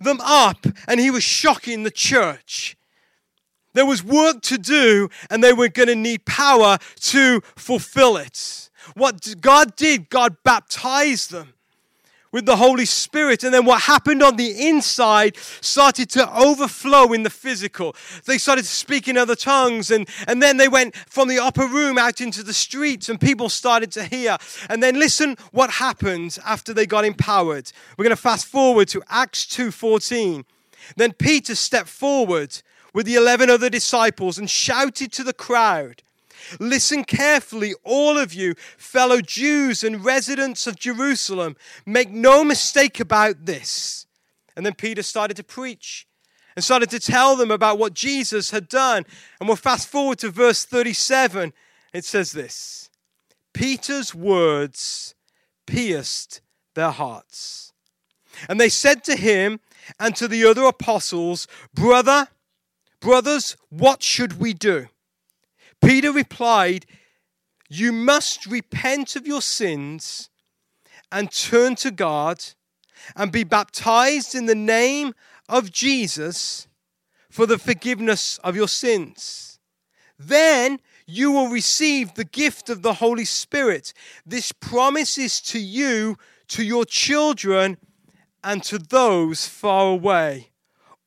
them 0.00 0.18
up, 0.22 0.64
and 0.88 0.98
He 1.00 1.10
was 1.10 1.22
shocking 1.22 1.82
the 1.82 1.90
church. 1.90 2.78
There 3.74 3.84
was 3.84 4.02
work 4.02 4.40
to 4.44 4.56
do, 4.56 5.10
and 5.28 5.44
they 5.44 5.52
were 5.52 5.68
going 5.68 5.88
to 5.88 5.94
need 5.94 6.24
power 6.24 6.78
to 7.00 7.42
fulfill 7.56 8.16
it. 8.16 8.70
What 8.94 9.34
God 9.42 9.76
did, 9.76 10.08
God 10.08 10.38
baptized 10.42 11.30
them 11.30 11.52
with 12.32 12.46
the 12.46 12.56
Holy 12.56 12.84
Spirit. 12.84 13.44
And 13.44 13.52
then 13.52 13.64
what 13.64 13.82
happened 13.82 14.22
on 14.22 14.36
the 14.36 14.68
inside 14.68 15.36
started 15.60 16.10
to 16.10 16.32
overflow 16.36 17.12
in 17.12 17.22
the 17.22 17.30
physical. 17.30 17.94
They 18.26 18.38
started 18.38 18.62
to 18.62 18.68
speak 18.68 19.08
in 19.08 19.16
other 19.16 19.36
tongues. 19.36 19.90
And, 19.90 20.08
and 20.26 20.42
then 20.42 20.56
they 20.56 20.68
went 20.68 20.94
from 20.94 21.28
the 21.28 21.38
upper 21.38 21.66
room 21.66 21.98
out 21.98 22.20
into 22.20 22.42
the 22.42 22.54
streets 22.54 23.08
and 23.08 23.20
people 23.20 23.48
started 23.48 23.90
to 23.92 24.04
hear. 24.04 24.36
And 24.68 24.82
then 24.82 24.98
listen 24.98 25.36
what 25.52 25.70
happened 25.70 26.38
after 26.44 26.72
they 26.72 26.86
got 26.86 27.04
empowered. 27.04 27.72
We're 27.96 28.04
going 28.04 28.16
to 28.16 28.22
fast 28.22 28.46
forward 28.46 28.88
to 28.88 29.02
Acts 29.08 29.44
2.14. 29.46 30.44
Then 30.96 31.12
Peter 31.12 31.54
stepped 31.54 31.88
forward 31.88 32.62
with 32.92 33.06
the 33.06 33.14
11 33.14 33.50
other 33.50 33.70
disciples 33.70 34.38
and 34.38 34.50
shouted 34.50 35.12
to 35.12 35.22
the 35.22 35.32
crowd 35.32 36.02
Listen 36.58 37.04
carefully, 37.04 37.74
all 37.84 38.18
of 38.18 38.32
you, 38.34 38.54
fellow 38.76 39.20
Jews 39.20 39.84
and 39.84 40.04
residents 40.04 40.66
of 40.66 40.78
Jerusalem. 40.78 41.56
Make 41.86 42.10
no 42.10 42.44
mistake 42.44 43.00
about 43.00 43.46
this. 43.46 44.06
And 44.56 44.66
then 44.66 44.74
Peter 44.74 45.02
started 45.02 45.36
to 45.36 45.44
preach 45.44 46.06
and 46.56 46.64
started 46.64 46.90
to 46.90 47.00
tell 47.00 47.36
them 47.36 47.50
about 47.50 47.78
what 47.78 47.94
Jesus 47.94 48.50
had 48.50 48.68
done. 48.68 49.04
And 49.38 49.48
we'll 49.48 49.56
fast 49.56 49.88
forward 49.88 50.18
to 50.18 50.30
verse 50.30 50.64
37. 50.64 51.52
It 51.92 52.04
says 52.04 52.32
this 52.32 52.90
Peter's 53.52 54.14
words 54.14 55.14
pierced 55.66 56.40
their 56.74 56.90
hearts. 56.90 57.72
And 58.48 58.60
they 58.60 58.68
said 58.68 59.04
to 59.04 59.16
him 59.16 59.60
and 59.98 60.14
to 60.16 60.28
the 60.28 60.44
other 60.44 60.64
apostles, 60.64 61.46
Brother, 61.74 62.28
brothers, 63.00 63.56
what 63.68 64.02
should 64.02 64.38
we 64.38 64.52
do? 64.52 64.88
Peter 65.82 66.12
replied, 66.12 66.86
You 67.68 67.92
must 67.92 68.46
repent 68.46 69.16
of 69.16 69.26
your 69.26 69.42
sins 69.42 70.30
and 71.10 71.30
turn 71.30 71.74
to 71.76 71.90
God 71.90 72.44
and 73.16 73.32
be 73.32 73.44
baptized 73.44 74.34
in 74.34 74.46
the 74.46 74.54
name 74.54 75.14
of 75.48 75.72
Jesus 75.72 76.68
for 77.30 77.46
the 77.46 77.58
forgiveness 77.58 78.38
of 78.38 78.56
your 78.56 78.68
sins. 78.68 79.58
Then 80.18 80.80
you 81.06 81.32
will 81.32 81.48
receive 81.48 82.14
the 82.14 82.24
gift 82.24 82.68
of 82.68 82.82
the 82.82 82.94
Holy 82.94 83.24
Spirit. 83.24 83.92
This 84.24 84.52
promise 84.52 85.18
is 85.18 85.40
to 85.42 85.58
you, 85.58 86.16
to 86.48 86.62
your 86.62 86.84
children, 86.84 87.78
and 88.44 88.62
to 88.64 88.78
those 88.78 89.46
far 89.46 89.88
away, 89.90 90.50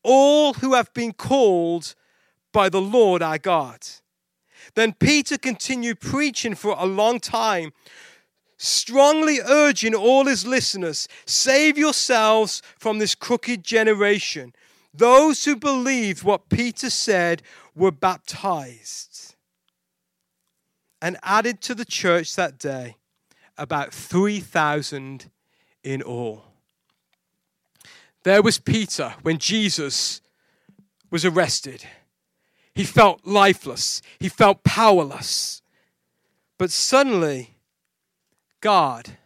all 0.03 0.55
who 0.55 0.73
have 0.73 0.93
been 0.93 1.13
called 1.13 1.95
by 2.51 2.69
the 2.69 2.81
Lord 2.81 3.21
our 3.21 3.37
God. 3.37 3.79
Then 4.75 4.93
Peter 4.93 5.37
continued 5.37 5.99
preaching 5.99 6.55
for 6.55 6.75
a 6.77 6.85
long 6.85 7.19
time, 7.19 7.73
strongly 8.57 9.39
urging 9.39 9.93
all 9.93 10.25
his 10.25 10.45
listeners 10.45 11.07
save 11.25 11.77
yourselves 11.77 12.61
from 12.79 12.99
this 12.99 13.15
crooked 13.15 13.63
generation. 13.63 14.53
Those 14.93 15.45
who 15.45 15.55
believed 15.55 16.23
what 16.23 16.49
Peter 16.49 16.89
said 16.89 17.41
were 17.75 17.91
baptized 17.91 19.35
and 21.01 21.17
added 21.23 21.61
to 21.61 21.75
the 21.75 21.85
church 21.85 22.35
that 22.35 22.57
day 22.57 22.95
about 23.57 23.93
3,000 23.93 25.29
in 25.83 26.01
all. 26.01 26.45
There 28.23 28.41
was 28.41 28.57
Peter 28.57 29.13
when 29.21 29.37
Jesus 29.37 30.21
was 31.11 31.25
arrested. 31.25 31.85
He 32.75 32.83
felt 32.83 33.25
lifeless, 33.25 34.01
he 34.19 34.29
felt 34.29 34.63
powerless. 34.63 35.61
But 36.57 36.71
suddenly, 36.71 37.55
God 38.61 39.17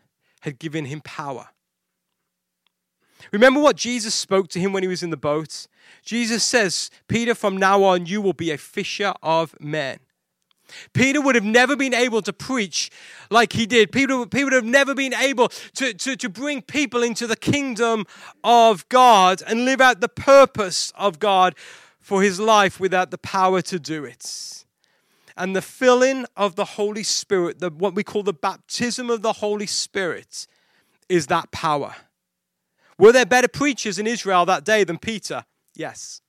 had 0.41 0.59
given 0.59 0.85
him 0.85 1.01
power. 1.01 1.49
Remember 3.31 3.59
what 3.59 3.75
Jesus 3.75 4.15
spoke 4.15 4.47
to 4.49 4.59
him 4.59 4.73
when 4.73 4.83
he 4.83 4.89
was 4.89 5.03
in 5.03 5.09
the 5.09 5.17
boat? 5.17 5.67
Jesus 6.03 6.43
says, 6.43 6.89
Peter, 7.07 7.35
from 7.35 7.57
now 7.57 7.83
on, 7.83 8.05
you 8.05 8.21
will 8.21 8.33
be 8.33 8.51
a 8.51 8.57
fisher 8.57 9.13
of 9.21 9.59
men. 9.59 9.99
Peter 10.93 11.21
would 11.21 11.35
have 11.35 11.43
never 11.43 11.75
been 11.75 11.93
able 11.93 12.21
to 12.21 12.33
preach 12.33 12.89
like 13.29 13.53
he 13.53 13.65
did. 13.65 13.91
Peter, 13.91 14.25
Peter 14.25 14.45
would 14.45 14.53
have 14.53 14.65
never 14.65 14.93
been 14.93 15.13
able 15.13 15.49
to, 15.75 15.93
to, 15.93 16.15
to 16.15 16.29
bring 16.29 16.61
people 16.61 17.03
into 17.03 17.25
the 17.25 17.35
kingdom 17.37 18.05
of 18.43 18.87
God 18.89 19.41
and 19.47 19.65
live 19.65 19.79
out 19.79 20.01
the 20.01 20.09
purpose 20.09 20.91
of 20.95 21.19
God 21.19 21.55
for 22.07 22.23
his 22.23 22.39
life 22.39 22.79
without 22.79 23.11
the 23.11 23.17
power 23.17 23.61
to 23.61 23.77
do 23.77 24.05
it. 24.05 24.63
And 25.35 25.53
the 25.53 25.61
filling 25.61 26.25
of 26.37 26.55
the 26.55 26.63
Holy 26.63 27.03
Spirit, 27.03 27.59
the, 27.59 27.69
what 27.69 27.95
we 27.95 28.03
call 28.05 28.23
the 28.23 28.31
baptism 28.31 29.09
of 29.09 29.23
the 29.23 29.33
Holy 29.33 29.65
Spirit, 29.65 30.47
is 31.09 31.27
that 31.27 31.51
power. 31.51 31.93
Were 32.97 33.11
there 33.11 33.25
better 33.25 33.49
preachers 33.49 33.99
in 33.99 34.07
Israel 34.07 34.45
that 34.45 34.63
day 34.63 34.85
than 34.85 34.97
Peter? 34.97 35.43
Yes. 35.75 36.21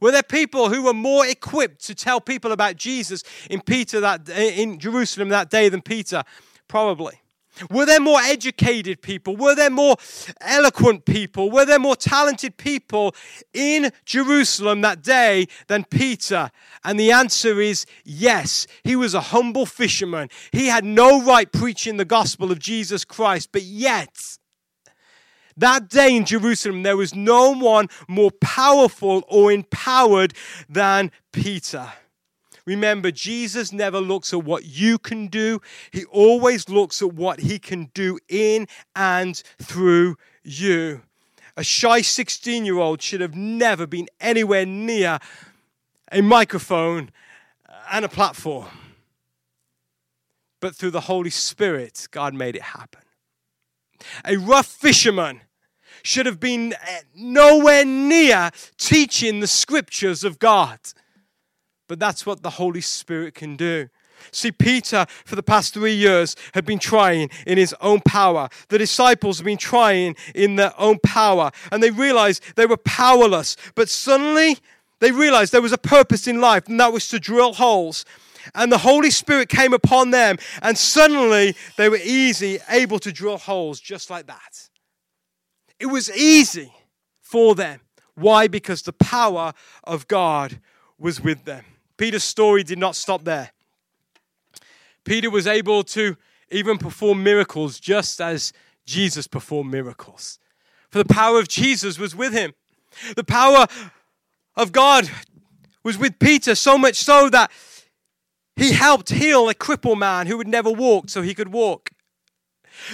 Were 0.00 0.10
there 0.10 0.24
people 0.24 0.68
who 0.68 0.82
were 0.82 0.92
more 0.92 1.24
equipped 1.28 1.84
to 1.86 1.94
tell 1.94 2.20
people 2.20 2.50
about 2.50 2.74
Jesus 2.74 3.22
in 3.48 3.60
Peter 3.60 4.00
that 4.00 4.28
in 4.28 4.80
Jerusalem 4.80 5.28
that 5.28 5.48
day 5.48 5.68
than 5.68 5.80
Peter? 5.80 6.24
Probably. 6.66 7.21
Were 7.70 7.86
there 7.86 8.00
more 8.00 8.20
educated 8.20 9.02
people? 9.02 9.36
Were 9.36 9.54
there 9.54 9.70
more 9.70 9.96
eloquent 10.40 11.04
people? 11.04 11.50
Were 11.50 11.64
there 11.64 11.78
more 11.78 11.96
talented 11.96 12.56
people 12.56 13.14
in 13.52 13.92
Jerusalem 14.04 14.80
that 14.82 15.02
day 15.02 15.46
than 15.66 15.84
Peter? 15.84 16.50
And 16.84 16.98
the 16.98 17.12
answer 17.12 17.60
is 17.60 17.86
yes. 18.04 18.66
He 18.84 18.96
was 18.96 19.14
a 19.14 19.20
humble 19.20 19.66
fisherman. 19.66 20.28
He 20.50 20.68
had 20.68 20.84
no 20.84 21.22
right 21.22 21.50
preaching 21.50 21.96
the 21.96 22.04
gospel 22.04 22.50
of 22.50 22.58
Jesus 22.58 23.04
Christ, 23.04 23.50
but 23.52 23.62
yet 23.62 24.38
that 25.56 25.88
day 25.88 26.16
in 26.16 26.24
Jerusalem, 26.24 26.82
there 26.82 26.96
was 26.96 27.14
no 27.14 27.52
one 27.52 27.88
more 28.08 28.30
powerful 28.30 29.22
or 29.28 29.52
empowered 29.52 30.34
than 30.68 31.10
Peter. 31.32 31.92
Remember, 32.64 33.10
Jesus 33.10 33.72
never 33.72 34.00
looks 34.00 34.32
at 34.32 34.44
what 34.44 34.64
you 34.64 34.98
can 34.98 35.26
do, 35.26 35.60
He 35.90 36.04
always 36.06 36.68
looks 36.68 37.02
at 37.02 37.12
what 37.12 37.40
He 37.40 37.58
can 37.58 37.90
do 37.94 38.18
in 38.28 38.68
and 38.94 39.42
through 39.60 40.16
you. 40.42 41.02
A 41.56 41.64
shy 41.64 42.00
16 42.00 42.64
year 42.64 42.78
old 42.78 43.02
should 43.02 43.20
have 43.20 43.34
never 43.34 43.86
been 43.86 44.08
anywhere 44.20 44.64
near 44.64 45.18
a 46.10 46.22
microphone 46.22 47.10
and 47.90 48.04
a 48.04 48.08
platform. 48.08 48.68
But 50.60 50.76
through 50.76 50.92
the 50.92 51.00
Holy 51.02 51.30
Spirit, 51.30 52.06
God 52.10 52.34
made 52.34 52.54
it 52.54 52.62
happen. 52.62 53.02
A 54.24 54.36
rough 54.36 54.66
fisherman 54.66 55.40
should 56.02 56.26
have 56.26 56.40
been 56.40 56.72
eh, 56.72 57.00
nowhere 57.14 57.84
near 57.84 58.50
teaching 58.76 59.40
the 59.40 59.46
scriptures 59.46 60.24
of 60.24 60.38
God. 60.38 60.78
But 61.92 61.98
that's 61.98 62.24
what 62.24 62.42
the 62.42 62.48
Holy 62.48 62.80
Spirit 62.80 63.34
can 63.34 63.54
do. 63.54 63.90
See, 64.30 64.50
Peter, 64.50 65.04
for 65.26 65.36
the 65.36 65.42
past 65.42 65.74
three 65.74 65.92
years, 65.92 66.36
had 66.54 66.64
been 66.64 66.78
trying 66.78 67.28
in 67.46 67.58
his 67.58 67.74
own 67.82 68.00
power. 68.00 68.48
The 68.70 68.78
disciples 68.78 69.36
had 69.36 69.44
been 69.44 69.58
trying 69.58 70.16
in 70.34 70.56
their 70.56 70.72
own 70.80 71.00
power. 71.00 71.50
And 71.70 71.82
they 71.82 71.90
realized 71.90 72.42
they 72.56 72.64
were 72.64 72.78
powerless. 72.78 73.58
But 73.74 73.90
suddenly, 73.90 74.56
they 75.00 75.12
realized 75.12 75.52
there 75.52 75.60
was 75.60 75.74
a 75.74 75.76
purpose 75.76 76.26
in 76.26 76.40
life, 76.40 76.66
and 76.66 76.80
that 76.80 76.94
was 76.94 77.08
to 77.08 77.20
drill 77.20 77.52
holes 77.52 78.06
and 78.54 78.72
the 78.72 78.78
Holy 78.78 79.10
Spirit 79.10 79.50
came 79.50 79.74
upon 79.74 80.12
them, 80.12 80.36
and 80.62 80.76
suddenly 80.76 81.54
they 81.76 81.90
were 81.90 82.00
easy, 82.02 82.58
able 82.70 82.98
to 83.00 83.12
drill 83.12 83.36
holes 83.36 83.78
just 83.80 84.08
like 84.08 84.28
that. 84.28 84.68
It 85.78 85.86
was 85.86 86.10
easy 86.16 86.72
for 87.20 87.54
them. 87.54 87.80
Why? 88.14 88.48
Because 88.48 88.80
the 88.80 88.94
power 88.94 89.52
of 89.84 90.08
God 90.08 90.58
was 91.02 91.20
with 91.20 91.44
them. 91.44 91.64
Peter's 92.02 92.24
story 92.24 92.64
did 92.64 92.80
not 92.80 92.96
stop 92.96 93.22
there. 93.22 93.52
Peter 95.04 95.30
was 95.30 95.46
able 95.46 95.84
to 95.84 96.16
even 96.50 96.76
perform 96.76 97.22
miracles 97.22 97.78
just 97.78 98.20
as 98.20 98.52
Jesus 98.84 99.28
performed 99.28 99.70
miracles. 99.70 100.40
For 100.90 100.98
the 100.98 101.04
power 101.04 101.38
of 101.38 101.46
Jesus 101.46 102.00
was 102.00 102.16
with 102.16 102.32
him. 102.32 102.54
The 103.14 103.22
power 103.22 103.68
of 104.56 104.72
God 104.72 105.08
was 105.84 105.96
with 105.96 106.18
Peter, 106.18 106.56
so 106.56 106.76
much 106.76 106.96
so 106.96 107.30
that 107.30 107.52
he 108.56 108.72
helped 108.72 109.10
heal 109.10 109.48
a 109.48 109.54
crippled 109.54 110.00
man 110.00 110.26
who 110.26 110.38
had 110.38 110.48
never 110.48 110.72
walked 110.72 111.10
so 111.10 111.22
he 111.22 111.34
could 111.34 111.52
walk. 111.52 111.92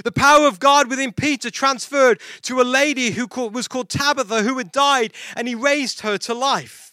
The 0.04 0.12
power 0.12 0.46
of 0.46 0.60
God 0.60 0.90
within 0.90 1.14
Peter 1.14 1.50
transferred 1.50 2.20
to 2.42 2.60
a 2.60 2.62
lady 2.62 3.12
who 3.12 3.26
was 3.48 3.68
called 3.68 3.88
Tabitha 3.88 4.42
who 4.42 4.58
had 4.58 4.70
died 4.70 5.14
and 5.34 5.48
he 5.48 5.54
raised 5.54 6.00
her 6.00 6.18
to 6.18 6.34
life. 6.34 6.87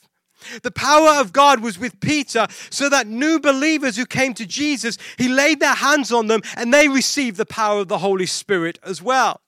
The 0.64 0.72
power 0.72 1.20
of 1.20 1.34
God 1.34 1.62
was 1.62 1.80
with 1.80 2.00
Peter 2.00 2.48
so 2.70 2.90
that 2.90 3.08
new 3.08 3.40
believers 3.40 3.98
who 3.98 4.06
came 4.06 4.34
to 4.36 4.46
Jesus, 4.46 4.98
he 5.18 5.28
laid 5.28 5.60
their 5.60 5.76
hands 5.76 6.12
on 6.12 6.28
them 6.28 6.42
and 6.56 6.74
they 6.74 6.88
received 6.88 7.38
the 7.38 7.46
power 7.46 7.82
of 7.82 7.88
the 7.88 8.00
Holy 8.00 8.26
Spirit 8.26 8.80
as 8.84 9.02
well. 9.02 9.42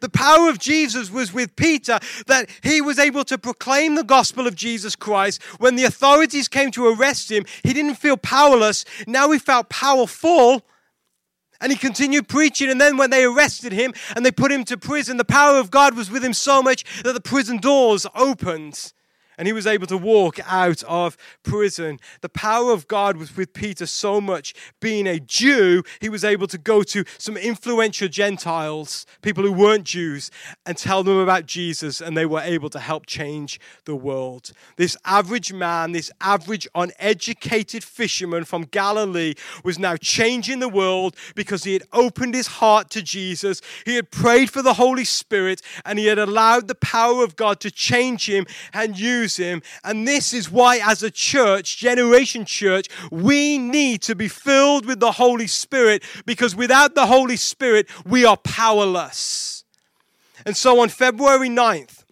The 0.00 0.08
power 0.08 0.48
of 0.48 0.58
Jesus 0.58 1.10
was 1.10 1.32
with 1.32 1.56
Peter 1.56 1.98
that 2.26 2.48
he 2.62 2.80
was 2.80 2.98
able 2.98 3.24
to 3.24 3.38
proclaim 3.38 3.94
the 3.94 4.04
gospel 4.04 4.46
of 4.46 4.54
Jesus 4.54 4.96
Christ. 4.96 5.42
When 5.58 5.76
the 5.76 5.84
authorities 5.84 6.48
came 6.48 6.70
to 6.72 6.86
arrest 6.88 7.30
him, 7.30 7.44
he 7.62 7.72
didn't 7.72 7.96
feel 7.96 8.16
powerless. 8.16 8.84
Now 9.06 9.30
he 9.30 9.38
felt 9.38 9.68
powerful. 9.68 10.62
And 11.60 11.70
he 11.70 11.78
continued 11.78 12.28
preaching. 12.28 12.70
And 12.70 12.80
then 12.80 12.96
when 12.96 13.10
they 13.10 13.24
arrested 13.24 13.72
him 13.72 13.94
and 14.16 14.26
they 14.26 14.32
put 14.32 14.50
him 14.50 14.64
to 14.64 14.76
prison, 14.76 15.16
the 15.16 15.24
power 15.24 15.58
of 15.58 15.70
God 15.70 15.96
was 15.96 16.10
with 16.10 16.24
him 16.24 16.34
so 16.34 16.60
much 16.60 16.84
that 17.04 17.12
the 17.12 17.20
prison 17.20 17.58
doors 17.58 18.04
opened 18.16 18.92
and 19.42 19.48
he 19.48 19.52
was 19.52 19.66
able 19.66 19.88
to 19.88 19.98
walk 19.98 20.38
out 20.46 20.84
of 20.84 21.16
prison. 21.42 21.98
The 22.20 22.28
power 22.28 22.70
of 22.70 22.86
God 22.86 23.16
was 23.16 23.36
with 23.36 23.52
Peter 23.52 23.86
so 23.86 24.20
much. 24.20 24.54
Being 24.78 25.08
a 25.08 25.18
Jew, 25.18 25.82
he 26.00 26.08
was 26.08 26.22
able 26.22 26.46
to 26.46 26.56
go 26.56 26.84
to 26.84 27.02
some 27.18 27.36
influential 27.36 28.06
Gentiles, 28.06 29.04
people 29.20 29.42
who 29.42 29.50
weren't 29.50 29.82
Jews, 29.82 30.30
and 30.64 30.78
tell 30.78 31.02
them 31.02 31.18
about 31.18 31.46
Jesus, 31.46 32.00
and 32.00 32.16
they 32.16 32.24
were 32.24 32.40
able 32.40 32.70
to 32.70 32.78
help 32.78 33.06
change 33.06 33.58
the 33.84 33.96
world. 33.96 34.52
This 34.76 34.96
average 35.04 35.52
man, 35.52 35.90
this 35.90 36.12
average 36.20 36.68
uneducated 36.76 37.82
fisherman 37.82 38.44
from 38.44 38.62
Galilee, 38.62 39.34
was 39.64 39.76
now 39.76 39.96
changing 39.96 40.60
the 40.60 40.68
world 40.68 41.16
because 41.34 41.64
he 41.64 41.72
had 41.72 41.82
opened 41.92 42.36
his 42.36 42.46
heart 42.46 42.90
to 42.90 43.02
Jesus, 43.02 43.60
he 43.84 43.96
had 43.96 44.12
prayed 44.12 44.50
for 44.50 44.62
the 44.62 44.74
Holy 44.74 45.04
Spirit, 45.04 45.62
and 45.84 45.98
he 45.98 46.06
had 46.06 46.20
allowed 46.20 46.68
the 46.68 46.76
power 46.76 47.24
of 47.24 47.34
God 47.34 47.58
to 47.58 47.72
change 47.72 48.28
him 48.28 48.46
and 48.72 48.96
use 48.96 49.31
him. 49.36 49.62
And 49.84 50.06
this 50.06 50.32
is 50.32 50.50
why, 50.50 50.80
as 50.82 51.02
a 51.02 51.10
church, 51.10 51.78
Generation 51.78 52.44
Church, 52.44 52.88
we 53.10 53.58
need 53.58 54.02
to 54.02 54.14
be 54.14 54.28
filled 54.28 54.86
with 54.86 55.00
the 55.00 55.12
Holy 55.12 55.46
Spirit 55.46 56.02
because 56.26 56.54
without 56.54 56.94
the 56.94 57.06
Holy 57.06 57.36
Spirit, 57.36 57.88
we 58.06 58.24
are 58.24 58.36
powerless. 58.36 59.64
And 60.44 60.56
so 60.56 60.80
on 60.80 60.88
February 60.88 61.48
9th, 61.48 62.04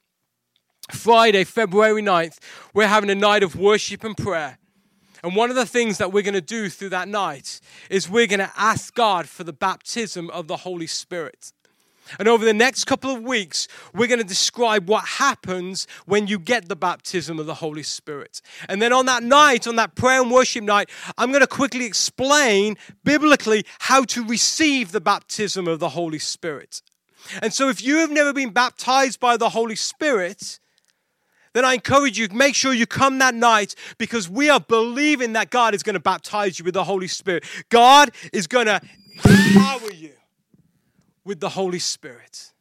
Friday, 0.93 1.45
February 1.45 2.03
9th, 2.03 2.39
we're 2.75 2.87
having 2.87 3.11
a 3.11 3.14
night 3.14 3.43
of 3.43 3.57
worship 3.57 4.05
and 4.05 4.16
prayer. 4.16 4.59
And 5.23 5.37
one 5.37 5.51
of 5.51 5.57
the 5.57 5.66
things 5.66 5.99
that 5.99 6.12
we're 6.12 6.23
going 6.23 6.35
to 6.35 6.41
do 6.41 6.68
through 6.68 6.91
that 6.91 7.09
night 7.09 7.61
is 7.91 8.09
we're 8.09 8.27
going 8.27 8.41
to 8.41 8.53
ask 8.57 8.95
God 8.95 9.29
for 9.29 9.45
the 9.45 9.53
baptism 9.53 10.31
of 10.31 10.49
the 10.49 10.59
Holy 10.59 10.87
Spirit. 10.87 11.53
And 12.19 12.29
over 12.29 12.45
the 12.45 12.55
next 12.55 12.85
couple 12.85 13.11
of 13.11 13.23
weeks, 13.23 13.69
we're 13.95 14.07
going 14.07 14.21
to 14.21 14.27
describe 14.27 14.89
what 14.89 15.05
happens 15.05 15.87
when 16.07 16.27
you 16.27 16.39
get 16.39 16.69
the 16.69 16.77
baptism 16.77 17.39
of 17.39 17.47
the 17.47 17.55
Holy 17.55 17.83
Spirit. 17.83 18.41
And 18.69 18.81
then 18.81 18.93
on 18.93 19.07
that 19.07 19.23
night, 19.23 19.67
on 19.67 19.77
that 19.77 19.95
prayer 19.95 20.23
and 20.23 20.31
worship 20.31 20.65
night, 20.65 20.91
I'm 21.17 21.31
going 21.31 21.41
to 21.41 21.47
quickly 21.47 21.85
explain 21.85 22.77
biblically 23.05 23.65
how 23.81 24.05
to 24.05 24.25
receive 24.25 24.93
the 24.93 25.01
baptism 25.01 25.69
of 25.69 25.79
the 25.79 25.91
Holy 25.91 26.19
Spirit. 26.19 26.83
And 27.43 27.53
so 27.53 27.69
if 27.69 27.83
you 27.83 27.99
have 27.99 28.11
never 28.11 28.33
been 28.33 28.51
baptized 28.51 29.21
by 29.21 29.37
the 29.37 29.51
Holy 29.51 29.77
Spirit, 29.77 30.59
then 31.53 31.65
I 31.65 31.75
encourage 31.75 32.19
you, 32.19 32.29
make 32.33 32.55
sure 32.55 32.73
you 32.73 32.87
come 32.87 33.19
that 33.19 33.35
night 33.35 33.75
because 33.99 34.29
we 34.29 34.49
are 34.49 34.61
believing 34.61 35.33
that 35.35 35.51
God 35.51 35.75
is 35.75 35.83
going 35.83 35.95
to 35.95 36.01
baptize 36.01 36.59
you 36.59 36.65
with 36.65 36.75
the 36.75 36.85
Holy 36.85 37.09
Spirit. 37.09 37.45
God 37.69 38.13
is 38.33 38.47
going 38.47 38.67
to 38.67 38.81
empower 39.25 39.93
you 39.93 40.13
with 41.31 41.39
the 41.39 41.51
Holy 41.51 41.78
Spirit. 41.78 42.53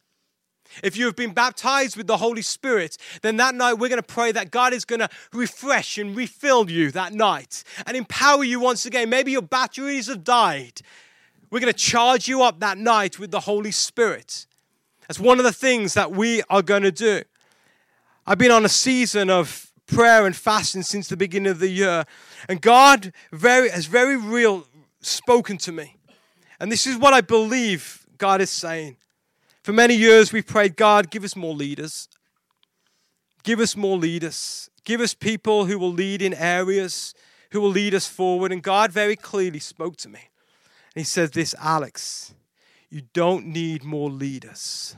If 0.84 0.96
you 0.96 1.06
have 1.06 1.16
been 1.16 1.32
baptized 1.32 1.96
with 1.96 2.06
the 2.06 2.18
Holy 2.18 2.40
Spirit, 2.40 2.96
then 3.20 3.36
that 3.38 3.52
night 3.56 3.72
we're 3.72 3.88
going 3.88 4.00
to 4.00 4.14
pray 4.14 4.30
that 4.30 4.52
God 4.52 4.72
is 4.72 4.84
going 4.84 5.00
to 5.00 5.08
refresh 5.32 5.98
and 5.98 6.14
refill 6.14 6.70
you 6.70 6.92
that 6.92 7.12
night 7.12 7.64
and 7.84 7.96
empower 7.96 8.44
you 8.44 8.60
once 8.60 8.86
again. 8.86 9.10
Maybe 9.10 9.32
your 9.32 9.42
batteries 9.42 10.06
have 10.06 10.22
died. 10.22 10.82
We're 11.50 11.58
going 11.58 11.72
to 11.72 11.76
charge 11.76 12.28
you 12.28 12.42
up 12.44 12.60
that 12.60 12.78
night 12.78 13.18
with 13.18 13.32
the 13.32 13.40
Holy 13.40 13.72
Spirit. 13.72 14.46
That's 15.08 15.18
one 15.18 15.40
of 15.40 15.44
the 15.44 15.52
things 15.52 15.94
that 15.94 16.12
we 16.12 16.44
are 16.48 16.62
going 16.62 16.84
to 16.84 16.92
do. 16.92 17.22
I've 18.24 18.38
been 18.38 18.52
on 18.52 18.64
a 18.64 18.68
season 18.68 19.30
of 19.30 19.72
prayer 19.88 20.26
and 20.26 20.36
fasting 20.36 20.82
since 20.84 21.08
the 21.08 21.16
beginning 21.16 21.50
of 21.50 21.58
the 21.58 21.70
year, 21.70 22.04
and 22.48 22.62
God 22.62 23.12
very 23.32 23.68
has 23.70 23.86
very 23.86 24.16
real 24.16 24.68
spoken 25.00 25.58
to 25.58 25.72
me. 25.72 25.96
And 26.60 26.70
this 26.70 26.86
is 26.86 26.96
what 26.96 27.12
I 27.12 27.22
believe 27.22 27.99
God 28.20 28.40
is 28.40 28.50
saying. 28.50 28.96
For 29.64 29.72
many 29.72 29.94
years, 29.94 30.32
we've 30.32 30.46
prayed, 30.46 30.76
God, 30.76 31.10
give 31.10 31.24
us 31.24 31.34
more 31.34 31.54
leaders. 31.54 32.08
Give 33.42 33.58
us 33.58 33.76
more 33.76 33.96
leaders. 33.96 34.70
Give 34.84 35.00
us 35.00 35.14
people 35.14 35.64
who 35.64 35.78
will 35.78 35.92
lead 35.92 36.22
in 36.22 36.34
areas, 36.34 37.14
who 37.50 37.60
will 37.60 37.70
lead 37.70 37.94
us 37.94 38.06
forward. 38.06 38.52
And 38.52 38.62
God 38.62 38.92
very 38.92 39.16
clearly 39.16 39.58
spoke 39.58 39.96
to 39.98 40.08
me. 40.08 40.20
And 40.94 41.00
He 41.00 41.04
said, 41.04 41.32
This, 41.32 41.54
Alex, 41.58 42.34
you 42.90 43.02
don't 43.14 43.46
need 43.46 43.82
more 43.82 44.10
leaders. 44.10 44.96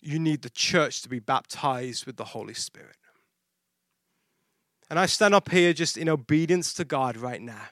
You 0.00 0.18
need 0.18 0.40
the 0.42 0.50
church 0.50 1.02
to 1.02 1.08
be 1.08 1.18
baptized 1.18 2.06
with 2.06 2.16
the 2.16 2.24
Holy 2.24 2.54
Spirit. 2.54 2.96
And 4.88 4.98
I 4.98 5.06
stand 5.06 5.34
up 5.34 5.50
here 5.50 5.72
just 5.74 5.98
in 5.98 6.08
obedience 6.08 6.72
to 6.74 6.84
God 6.84 7.16
right 7.18 7.42
now. 7.42 7.68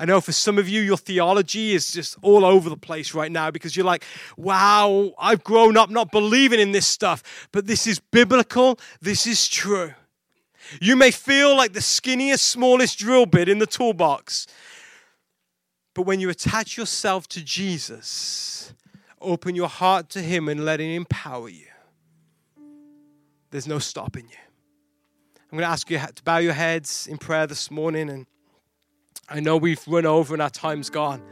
I 0.00 0.06
know 0.06 0.22
for 0.22 0.32
some 0.32 0.56
of 0.56 0.66
you, 0.66 0.80
your 0.80 0.96
theology 0.96 1.74
is 1.74 1.92
just 1.92 2.16
all 2.22 2.42
over 2.42 2.70
the 2.70 2.76
place 2.76 3.12
right 3.12 3.30
now 3.30 3.50
because 3.50 3.76
you're 3.76 3.84
like, 3.84 4.02
wow, 4.38 5.12
I've 5.18 5.44
grown 5.44 5.76
up 5.76 5.90
not 5.90 6.10
believing 6.10 6.58
in 6.58 6.72
this 6.72 6.86
stuff. 6.86 7.48
But 7.52 7.66
this 7.66 7.86
is 7.86 8.00
biblical, 8.00 8.78
this 9.02 9.26
is 9.26 9.46
true. 9.46 9.92
You 10.80 10.96
may 10.96 11.10
feel 11.10 11.54
like 11.54 11.74
the 11.74 11.80
skinniest, 11.80 12.38
smallest 12.38 12.98
drill 12.98 13.26
bit 13.26 13.46
in 13.46 13.58
the 13.58 13.66
toolbox. 13.66 14.46
But 15.92 16.06
when 16.06 16.18
you 16.18 16.30
attach 16.30 16.78
yourself 16.78 17.28
to 17.28 17.44
Jesus, 17.44 18.72
open 19.20 19.54
your 19.54 19.68
heart 19.68 20.08
to 20.10 20.22
Him 20.22 20.48
and 20.48 20.64
let 20.64 20.80
Him 20.80 20.92
empower 20.92 21.50
you, 21.50 21.66
there's 23.50 23.68
no 23.68 23.78
stopping 23.78 24.28
you. 24.30 24.38
I'm 25.52 25.58
going 25.58 25.66
to 25.66 25.70
ask 25.70 25.90
you 25.90 25.98
to 25.98 26.22
bow 26.22 26.38
your 26.38 26.54
heads 26.54 27.06
in 27.06 27.18
prayer 27.18 27.46
this 27.46 27.70
morning 27.70 28.08
and 28.08 28.24
I 29.30 29.38
know 29.38 29.56
we've 29.56 29.80
run 29.86 30.06
over 30.06 30.34
and 30.34 30.42
our 30.42 30.50
time's 30.50 30.90
gone. 30.90 31.22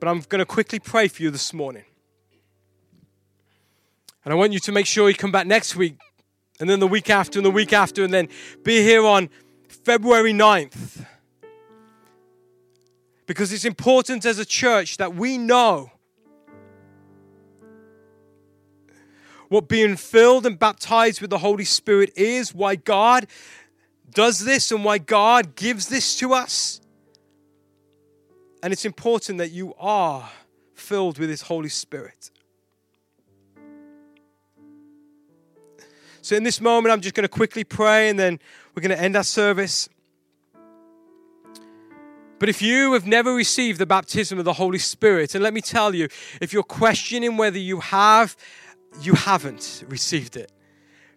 But 0.00 0.08
I'm 0.08 0.20
going 0.20 0.38
to 0.38 0.46
quickly 0.46 0.78
pray 0.78 1.08
for 1.08 1.22
you 1.22 1.30
this 1.30 1.52
morning. 1.52 1.84
And 4.24 4.32
I 4.32 4.36
want 4.36 4.54
you 4.54 4.58
to 4.60 4.72
make 4.72 4.86
sure 4.86 5.10
you 5.10 5.14
come 5.14 5.30
back 5.30 5.46
next 5.46 5.76
week, 5.76 5.98
and 6.58 6.68
then 6.68 6.80
the 6.80 6.86
week 6.86 7.10
after, 7.10 7.38
and 7.38 7.44
the 7.44 7.50
week 7.50 7.74
after, 7.74 8.02
and 8.02 8.14
then 8.14 8.28
be 8.62 8.82
here 8.82 9.04
on 9.04 9.28
February 9.68 10.32
9th. 10.32 11.04
Because 13.26 13.52
it's 13.52 13.66
important 13.66 14.24
as 14.24 14.38
a 14.38 14.46
church 14.46 14.96
that 14.96 15.14
we 15.14 15.36
know 15.36 15.90
what 19.50 19.68
being 19.68 19.96
filled 19.96 20.46
and 20.46 20.58
baptized 20.58 21.20
with 21.20 21.28
the 21.28 21.38
Holy 21.38 21.64
Spirit 21.64 22.10
is, 22.16 22.54
why 22.54 22.76
God 22.76 23.26
does 24.10 24.44
this 24.44 24.70
and 24.70 24.84
why 24.84 24.98
God 24.98 25.56
gives 25.56 25.88
this 25.88 26.16
to 26.18 26.34
us. 26.34 26.80
And 28.62 28.72
it's 28.72 28.84
important 28.84 29.38
that 29.38 29.50
you 29.50 29.74
are 29.78 30.30
filled 30.74 31.18
with 31.18 31.28
His 31.28 31.42
Holy 31.42 31.68
Spirit. 31.68 32.30
So, 36.22 36.36
in 36.36 36.42
this 36.42 36.60
moment, 36.60 36.92
I'm 36.92 37.02
just 37.02 37.14
going 37.14 37.24
to 37.24 37.28
quickly 37.28 37.64
pray 37.64 38.08
and 38.08 38.18
then 38.18 38.40
we're 38.74 38.80
going 38.80 38.96
to 38.96 39.02
end 39.02 39.16
our 39.16 39.24
service. 39.24 39.88
But 42.38 42.48
if 42.48 42.62
you 42.62 42.94
have 42.94 43.06
never 43.06 43.34
received 43.34 43.78
the 43.78 43.86
baptism 43.86 44.38
of 44.38 44.44
the 44.44 44.54
Holy 44.54 44.78
Spirit, 44.78 45.34
and 45.34 45.42
let 45.42 45.54
me 45.54 45.60
tell 45.60 45.94
you, 45.94 46.08
if 46.40 46.52
you're 46.52 46.62
questioning 46.62 47.36
whether 47.36 47.58
you 47.58 47.80
have, 47.80 48.36
you 49.00 49.14
haven't 49.14 49.84
received 49.88 50.36
it. 50.36 50.50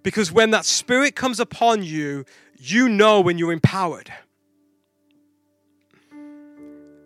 Because 0.08 0.32
when 0.32 0.52
that 0.52 0.64
Spirit 0.64 1.18
comes 1.18 1.38
upon 1.38 1.84
you, 1.84 2.24
you 2.56 2.88
know 2.88 3.20
when 3.20 3.38
you're 3.38 3.52
empowered. 3.52 4.10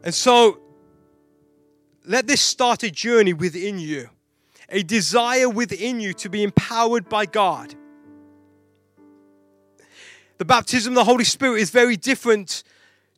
And 0.03 0.13
so, 0.13 0.59
let 2.05 2.27
this 2.27 2.41
start 2.41 2.83
a 2.83 2.91
journey 2.91 3.33
within 3.33 3.79
you, 3.79 4.11
a 4.69 4.83
desire 4.83 5.49
within 5.49 5.99
you 5.99 6.13
to 6.13 6.29
be 6.29 6.43
empowered 6.43 7.09
by 7.09 7.25
God. 7.25 7.73
The 10.37 10.45
baptism 10.45 10.91
of 10.91 10.95
the 10.97 11.03
Holy 11.03 11.23
Spirit 11.23 11.59
is 11.59 11.71
very 11.71 11.97
different 11.97 12.61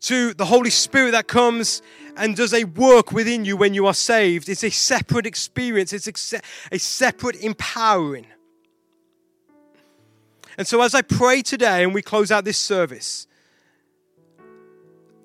to 0.04 0.34
the 0.34 0.46
Holy 0.46 0.70
Spirit 0.70 1.12
that 1.12 1.28
comes 1.28 1.82
and 2.16 2.38
does 2.38 2.54
a 2.54 2.64
work 2.64 3.12
within 3.12 3.44
you 3.44 3.58
when 3.58 3.74
you 3.74 3.86
are 3.88 3.94
saved. 3.94 4.48
It's 4.48 4.64
a 4.64 4.72
separate 4.72 5.26
experience, 5.26 5.92
it's 5.92 6.34
a, 6.72 6.80
separate 6.80 7.36
empowering. 7.36 8.28
And 10.58 10.68
so, 10.68 10.82
as 10.82 10.94
I 10.94 11.02
pray 11.02 11.42
today 11.42 11.84
and 11.84 11.94
we 11.94 12.02
close 12.02 12.32
out 12.32 12.46
this 12.46 12.58
service, 12.58 13.28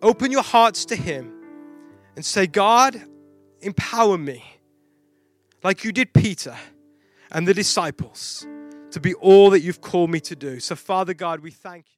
open 0.01 0.31
your 0.31 0.43
hearts 0.43 0.85
to 0.87 0.97
Him 0.97 1.33
and 2.17 2.25
say, 2.25 2.47
God, 2.47 3.01
empower 3.61 4.17
me 4.17 4.45
like 5.63 5.85
you 5.85 5.93
did 5.93 6.13
Peter 6.13 6.57
and 7.31 7.47
the 7.47 7.55
disciples 7.55 8.47
to 8.91 9.01
be 9.01 9.15
all 9.15 9.51
that 9.51 9.61
you've 9.61 9.81
called 9.81 10.11
me 10.11 10.21
to 10.21 10.37
do. 10.37 10.61
So, 10.61 10.75
Father 10.75 11.15
God, 11.15 11.41
we 11.41 11.51
thank 11.51 11.87